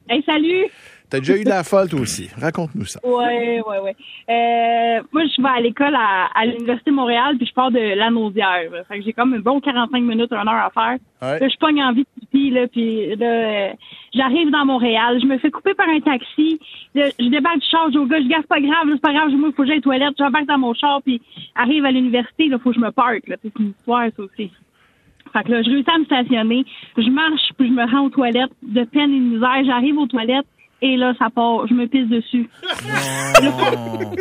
Hey, 0.09 0.23
salut! 0.25 0.67
T'as 1.09 1.19
déjà 1.19 1.37
eu 1.37 1.43
de 1.45 1.49
la 1.49 1.63
folle, 1.63 1.87
toi 1.87 2.01
aussi. 2.01 2.29
Raconte-nous 2.37 2.85
ça. 2.85 2.99
Ouais, 3.05 3.61
ouais, 3.65 3.79
ouais. 3.79 3.95
Euh, 4.29 5.01
moi, 5.13 5.23
je 5.25 5.41
vais 5.41 5.47
à 5.47 5.61
l'école 5.61 5.95
à, 5.95 6.27
à 6.35 6.45
l'Université 6.45 6.91
de 6.91 6.95
Montréal, 6.95 7.37
puis 7.37 7.47
je 7.47 7.53
pars 7.53 7.71
de 7.71 7.79
la 7.79 8.09
Nausière. 8.09 8.69
Fait 8.89 8.99
que 8.99 9.05
j'ai 9.05 9.13
comme 9.13 9.33
un 9.33 9.39
bon 9.39 9.61
45 9.61 10.01
minutes, 10.01 10.31
une 10.33 10.37
heure 10.37 10.49
à 10.49 10.69
faire. 10.69 10.97
Ouais. 11.21 11.39
Là, 11.39 11.47
je 11.47 11.57
pogne 11.57 11.81
envie 11.81 12.03
de 12.03 12.19
pipi, 12.19 12.49
là, 12.49 12.67
puis 12.67 13.15
là, 13.15 13.25
euh, 13.25 13.69
j'arrive 14.13 14.51
dans 14.51 14.65
Montréal, 14.65 15.19
je 15.21 15.27
me 15.27 15.37
fais 15.37 15.49
couper 15.49 15.73
par 15.73 15.87
un 15.87 16.01
taxi. 16.01 16.59
Là, 16.93 17.05
je 17.17 17.29
débarque 17.29 17.59
du 17.59 17.67
char, 17.67 17.85
je 17.87 17.91
dis 17.91 17.97
au 17.97 18.05
gars, 18.05 18.21
je 18.21 18.27
gaffe 18.27 18.47
pas 18.47 18.59
grave, 18.59 18.87
c'est 18.91 19.01
pas 19.01 19.13
grave, 19.13 19.29
moi, 19.29 19.49
il 19.49 19.55
faut 19.55 19.61
que 19.61 19.67
j'aille 19.69 19.77
aux 19.77 19.81
toilettes. 19.81 20.15
J'embarque 20.19 20.47
dans 20.47 20.57
mon 20.59 20.73
char, 20.73 21.01
puis 21.03 21.21
arrive 21.55 21.85
à 21.85 21.91
l'université, 21.91 22.49
là, 22.49 22.59
faut 22.59 22.71
que 22.71 22.75
je 22.75 22.81
me 22.81 22.91
parque. 22.91 23.23
C'est 23.27 23.59
une 23.59 23.69
histoire, 23.69 24.07
ça 24.15 24.23
aussi. 24.23 24.51
Fait 25.33 25.43
que 25.43 25.51
là, 25.51 25.61
je 25.61 25.69
réussis 25.69 25.89
à 25.89 25.99
me 25.99 26.05
stationner. 26.05 26.65
Je 26.97 27.09
marche, 27.09 27.51
puis 27.57 27.67
je 27.67 27.73
me 27.73 27.89
rends 27.89 28.05
aux 28.05 28.09
toilettes. 28.09 28.51
De 28.61 28.83
peine 28.83 29.11
et 29.13 29.19
de 29.19 29.35
misère, 29.35 29.63
j'arrive 29.65 29.97
aux 29.97 30.07
toilettes. 30.07 30.45
Et 30.81 30.95
là, 30.95 31.13
ça 31.17 31.27
part. 31.33 31.65
Je 31.67 31.73
me 31.73 31.87
pisse 31.87 32.07
dessus. 32.07 32.47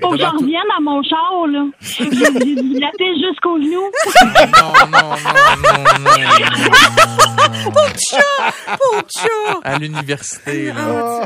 Faut 0.00 0.10
que 0.10 0.18
j'en 0.18 0.32
revienne 0.32 0.60
à 0.76 0.80
mon 0.80 1.02
char, 1.02 1.46
là. 1.48 1.64
J'ai 1.80 2.04
de 2.06 2.80
la 2.80 2.90
pisse 2.98 3.18
jusqu'au 3.28 3.56
genou. 3.58 3.82
Non, 4.60 4.72
non, 4.90 5.16
non, 5.58 5.78
non, 5.98 6.08
non. 6.10 7.70
Pauvre 7.72 7.94
chat! 8.10 8.52
Pauvre 8.78 9.04
chat! 9.08 9.60
À 9.62 9.78
l'université, 9.78 10.66
là. 10.66 11.22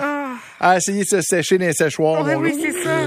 Ah, 0.60 0.70
À 0.70 0.76
essayer 0.78 1.02
de 1.02 1.08
se 1.08 1.20
sécher 1.20 1.56
dans 1.58 1.66
les 1.66 1.72
séchoirs. 1.72 2.24
Ouais, 2.24 2.34
oui, 2.34 2.52
c'est 2.60 2.72
ça. 2.72 3.06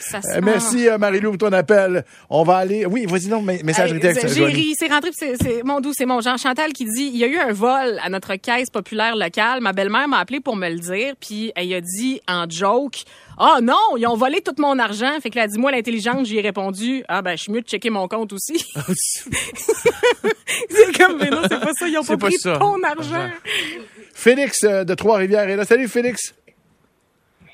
Ça 0.00 0.22
se- 0.22 0.36
Euh, 0.38 0.40
merci, 0.42 0.88
euh, 0.88 0.96
Marilou, 0.98 1.32
pour 1.32 1.48
ton 1.50 1.52
appel. 1.54 2.04
On 2.30 2.42
va 2.42 2.56
aller. 2.56 2.86
Oui, 2.86 3.04
vas-y, 3.06 3.28
non, 3.28 3.42
mais- 3.42 3.60
messagerie 3.62 3.98
Hey, 3.98 4.14
texte. 4.14 4.34
J'ai 4.34 4.44
ri, 4.46 4.72
c'est 4.78 4.88
rentré, 4.90 5.10
c'est 5.12 5.62
mon 5.62 5.80
doux, 5.80 5.92
c'est 5.94 6.06
mon 6.06 6.20
Jean 6.22 6.36
Chantal 6.38 6.72
qui 6.72 6.84
dit 6.86 7.10
il 7.12 7.16
y 7.18 7.24
a 7.24 7.26
eu 7.26 7.36
un 7.38 7.52
vol 7.52 7.98
à 8.02 8.08
notre 8.08 8.34
caisse 8.36 8.70
populaire 8.70 9.14
locale. 9.14 9.60
Ma 9.60 9.72
belle-mère 9.74 10.08
m'a 10.08 10.18
appelé 10.18 10.40
pour 10.46 10.54
me 10.54 10.70
le 10.70 10.78
dire, 10.78 11.14
puis 11.20 11.50
elle 11.56 11.74
a 11.74 11.80
dit 11.80 12.20
en 12.28 12.48
joke 12.48 12.98
Ah 13.36 13.58
non, 13.60 13.96
ils 13.96 14.06
ont 14.06 14.14
volé 14.14 14.40
tout 14.42 14.54
mon 14.58 14.78
argent. 14.78 15.10
Fait 15.20 15.28
que 15.28 15.34
là, 15.34 15.48
dis-moi 15.48 15.72
l'intelligente, 15.72 16.24
j'y 16.24 16.38
ai 16.38 16.40
répondu 16.40 17.02
Ah 17.08 17.20
ben, 17.20 17.32
je 17.32 17.42
suis 17.42 17.52
mieux 17.52 17.62
de 17.62 17.66
checker 17.66 17.90
mon 17.90 18.06
compte 18.06 18.32
aussi. 18.32 18.54
c'est 20.70 20.96
comme, 20.96 21.18
mais 21.18 21.30
non, 21.30 21.42
c'est 21.42 21.58
pas 21.58 21.72
ça, 21.76 21.88
ils 21.88 21.98
ont 21.98 22.04
pas, 22.04 22.16
pris 22.16 22.38
ça. 22.38 22.58
ton 22.58 22.80
argent. 22.84 23.28
Félix 24.14 24.62
euh, 24.62 24.84
de 24.84 24.94
Trois-Rivières 24.94 25.48
est 25.48 25.56
là. 25.56 25.64
Salut, 25.64 25.88
Félix. 25.88 26.32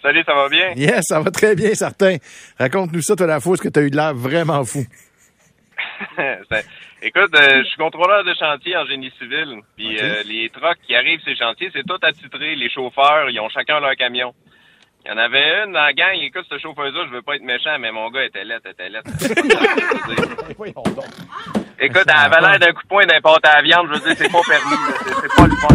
Salut, 0.03 0.23
ça 0.27 0.35
va 0.35 0.51
bien? 0.51 0.75
Yes, 0.77 1.07
ça 1.09 1.19
va 1.21 1.31
très 1.31 1.55
bien, 1.55 1.75
certain. 1.75 2.19
Raconte-nous 2.59 3.01
ça, 3.01 3.17
toi, 3.17 3.27
la 3.27 3.41
fausse 3.41 3.61
que 3.61 3.71
t'as 3.71 3.81
eu 3.81 3.91
de 3.91 3.97
l'air 3.97 4.15
vraiment 4.15 4.67
fou. 4.67 4.85
Écoute, 7.05 7.35
euh, 7.35 7.65
je 7.65 7.69
suis 7.69 7.79
contrôleur 7.79 8.23
de 8.23 8.33
chantier 8.35 8.77
en 8.77 8.87
génie 8.87 9.11
civil. 9.19 9.59
Puis 9.77 9.99
euh, 10.01 10.23
les 10.25 10.49
trucks 10.51 10.79
qui 10.87 10.95
arrivent 10.95 11.21
ces 11.25 11.35
chantiers, 11.35 11.69
c'est 11.73 11.83
tout 11.85 11.99
attitré. 12.01 12.55
Les 12.55 12.71
chauffeurs, 12.71 13.29
ils 13.29 13.41
ont 13.41 13.49
chacun 13.49 13.81
leur 13.81 13.97
camion. 13.97 14.33
Il 15.05 15.11
y 15.11 15.15
en 15.15 15.17
avait 15.19 15.65
une 15.65 15.73
dans 15.73 15.83
la 15.83 15.93
gang, 15.93 16.15
écoute, 16.21 16.47
ce 16.49 16.59
chauffeur-là, 16.59 17.07
je 17.07 17.11
veux 17.11 17.23
pas 17.23 17.35
être 17.35 17.43
méchant, 17.43 17.77
mais 17.81 17.91
mon 17.91 18.09
gars 18.11 18.25
était 18.25 18.45
lettre, 18.45 18.69
était 18.71 18.89
lettre. 18.89 19.11
Écoute, 21.81 22.05
elle 22.07 22.15
avait 22.15 22.41
l'air 22.41 22.59
d'un 22.61 22.73
coup 22.73 22.83
de 22.83 22.89
poing 22.89 23.05
d'un 23.07 23.21
pâte 23.21 23.45
à 23.45 23.57
la 23.57 23.63
viande, 23.63 23.89
je 23.89 23.95
veux 23.95 23.99
dire, 23.99 24.15
c'est 24.17 24.31
pas 24.31 24.43
permis, 24.47 24.77
c'est 25.21 25.35
pas 25.35 25.47
le 25.49 25.57
fun. 25.57 25.75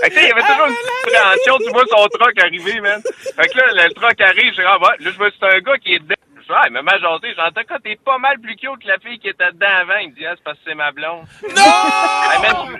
fait 0.00 0.10
que, 0.10 0.20
il 0.20 0.28
y 0.28 0.30
avait 0.30 0.42
toujours 0.42 0.66
une 0.68 0.74
petite 0.74 0.92
appréhension, 1.02 1.58
tu 1.58 1.70
vois 1.72 1.86
son 1.90 2.06
truck 2.06 2.38
arriver, 2.38 2.80
man. 2.80 3.02
Fait 3.34 3.48
que 3.48 3.58
là, 3.58 3.64
le, 3.72 3.88
le 3.88 3.94
truck 3.94 4.20
arrive, 4.20 4.52
je 4.52 4.60
dis, 4.60 4.62
ah, 4.64 4.78
ouais, 4.78 4.96
là, 5.00 5.10
je 5.10 5.16
vois, 5.16 5.30
c'est 5.36 5.46
un 5.46 5.58
gars 5.58 5.78
qui 5.78 5.94
est 5.94 5.98
dedans. 5.98 6.14
Ah, 6.50 6.64
il 6.66 6.72
m'a 6.72 6.82
mal 6.82 7.00
jasé, 7.00 7.34
j'entends 7.34 7.62
quand 7.66 7.78
t'es 7.82 7.96
pas 7.96 8.18
mal 8.18 8.38
plus 8.38 8.56
cute 8.56 8.78
que 8.82 8.88
la 8.88 8.98
fille 8.98 9.18
qui 9.18 9.28
était 9.28 9.52
dedans 9.52 9.66
avant. 9.80 9.96
Il 9.96 10.10
me 10.10 10.14
dit, 10.14 10.26
ah, 10.26 10.34
c'est 10.36 10.44
parce 10.44 10.58
que 10.58 10.64
c'est 10.66 10.74
ma 10.74 10.92
blonde. 10.92 11.24
Non! 11.42 12.70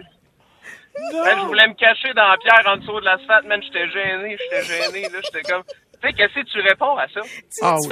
man, 1.17 1.39
je, 1.39 1.47
voulais 1.47 1.69
me 1.69 1.75
cacher 1.75 2.13
dans 2.15 2.29
la 2.29 2.37
pierre 2.37 2.63
en 2.67 2.77
dessous 2.77 3.01
de 3.01 3.05
l'asphalte, 3.05 3.47
man, 3.47 3.63
j'étais 3.63 3.89
gêné, 3.89 4.37
j'étais 4.39 4.63
gêné, 4.65 5.09
là, 5.09 5.19
j'étais 5.23 5.43
comme, 5.43 5.65
sais, 6.05 6.13
qu'est-ce 6.13 6.35
que 6.35 6.51
tu 6.51 6.61
réponds 6.61 6.97
à 6.97 7.07
ça? 7.13 7.21
Ah, 7.63 7.77
oui. 7.81 7.89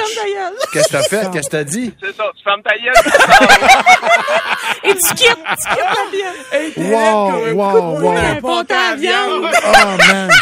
Qu'est-ce 0.72 0.88
que 0.88 0.92
t'as 0.92 1.02
fait? 1.02 1.30
Qu'est-ce 1.32 1.46
que 1.48 1.56
t'as 1.56 1.64
dit? 1.64 1.94
C'est 2.02 2.16
ça, 2.16 2.24
tu 2.36 2.42
fermes 2.42 2.62
ta 2.62 2.76
gueule. 2.76 2.92
Et 4.84 4.94
tu 4.94 5.14
quittes, 5.14 5.36
tu 5.36 5.68
quittes 5.68 5.78
la 5.78 6.04
viande. 6.12 6.92
Wow, 6.92 7.54
wow, 7.54 8.00
wow. 8.00 8.12
Un 8.12 8.64
à 8.74 8.94
viande. 8.96 9.50
Oh, 9.64 9.96
man. 10.08 10.30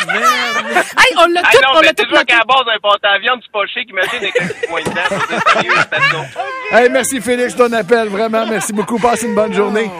Hey, 0.70 1.16
on 1.18 1.26
l'a 1.26 1.42
tout, 1.42 1.58
non, 1.62 1.68
on 1.76 1.80
l'a 1.80 1.92
tout 1.92 2.04
déjà 2.04 2.18
noté. 2.18 2.26
qu'à 2.26 2.38
la 2.38 2.44
base 2.44 2.64
d'un 2.66 2.78
pâte 2.80 3.04
à 3.04 3.18
viande, 3.18 3.40
c'est 3.42 3.52
pas 3.52 3.66
chic, 3.66 3.88
imagine 3.90 4.18
avec 4.18 4.40
un 4.40 4.46
petit 4.46 4.66
point 4.68 4.80
sérieux, 4.84 5.72
station. 5.82 6.26
Hey, 6.70 6.88
merci, 6.90 7.20
Félix, 7.20 7.56
ton 7.56 7.72
appel. 7.72 8.08
Vraiment, 8.08 8.46
merci 8.46 8.72
beaucoup. 8.72 8.98
Passe 8.98 9.22
une 9.22 9.34
bonne 9.34 9.52
journée. 9.52 9.90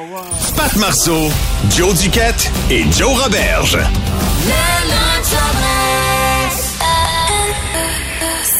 Pat 0.56 0.74
Marceau, 0.76 1.28
Joe 1.70 1.94
Duquette 2.00 2.50
et 2.70 2.85
Joe 2.92 3.20
Roberge. 3.20 3.78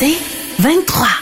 C'est 0.01 0.17
23. 0.61 1.20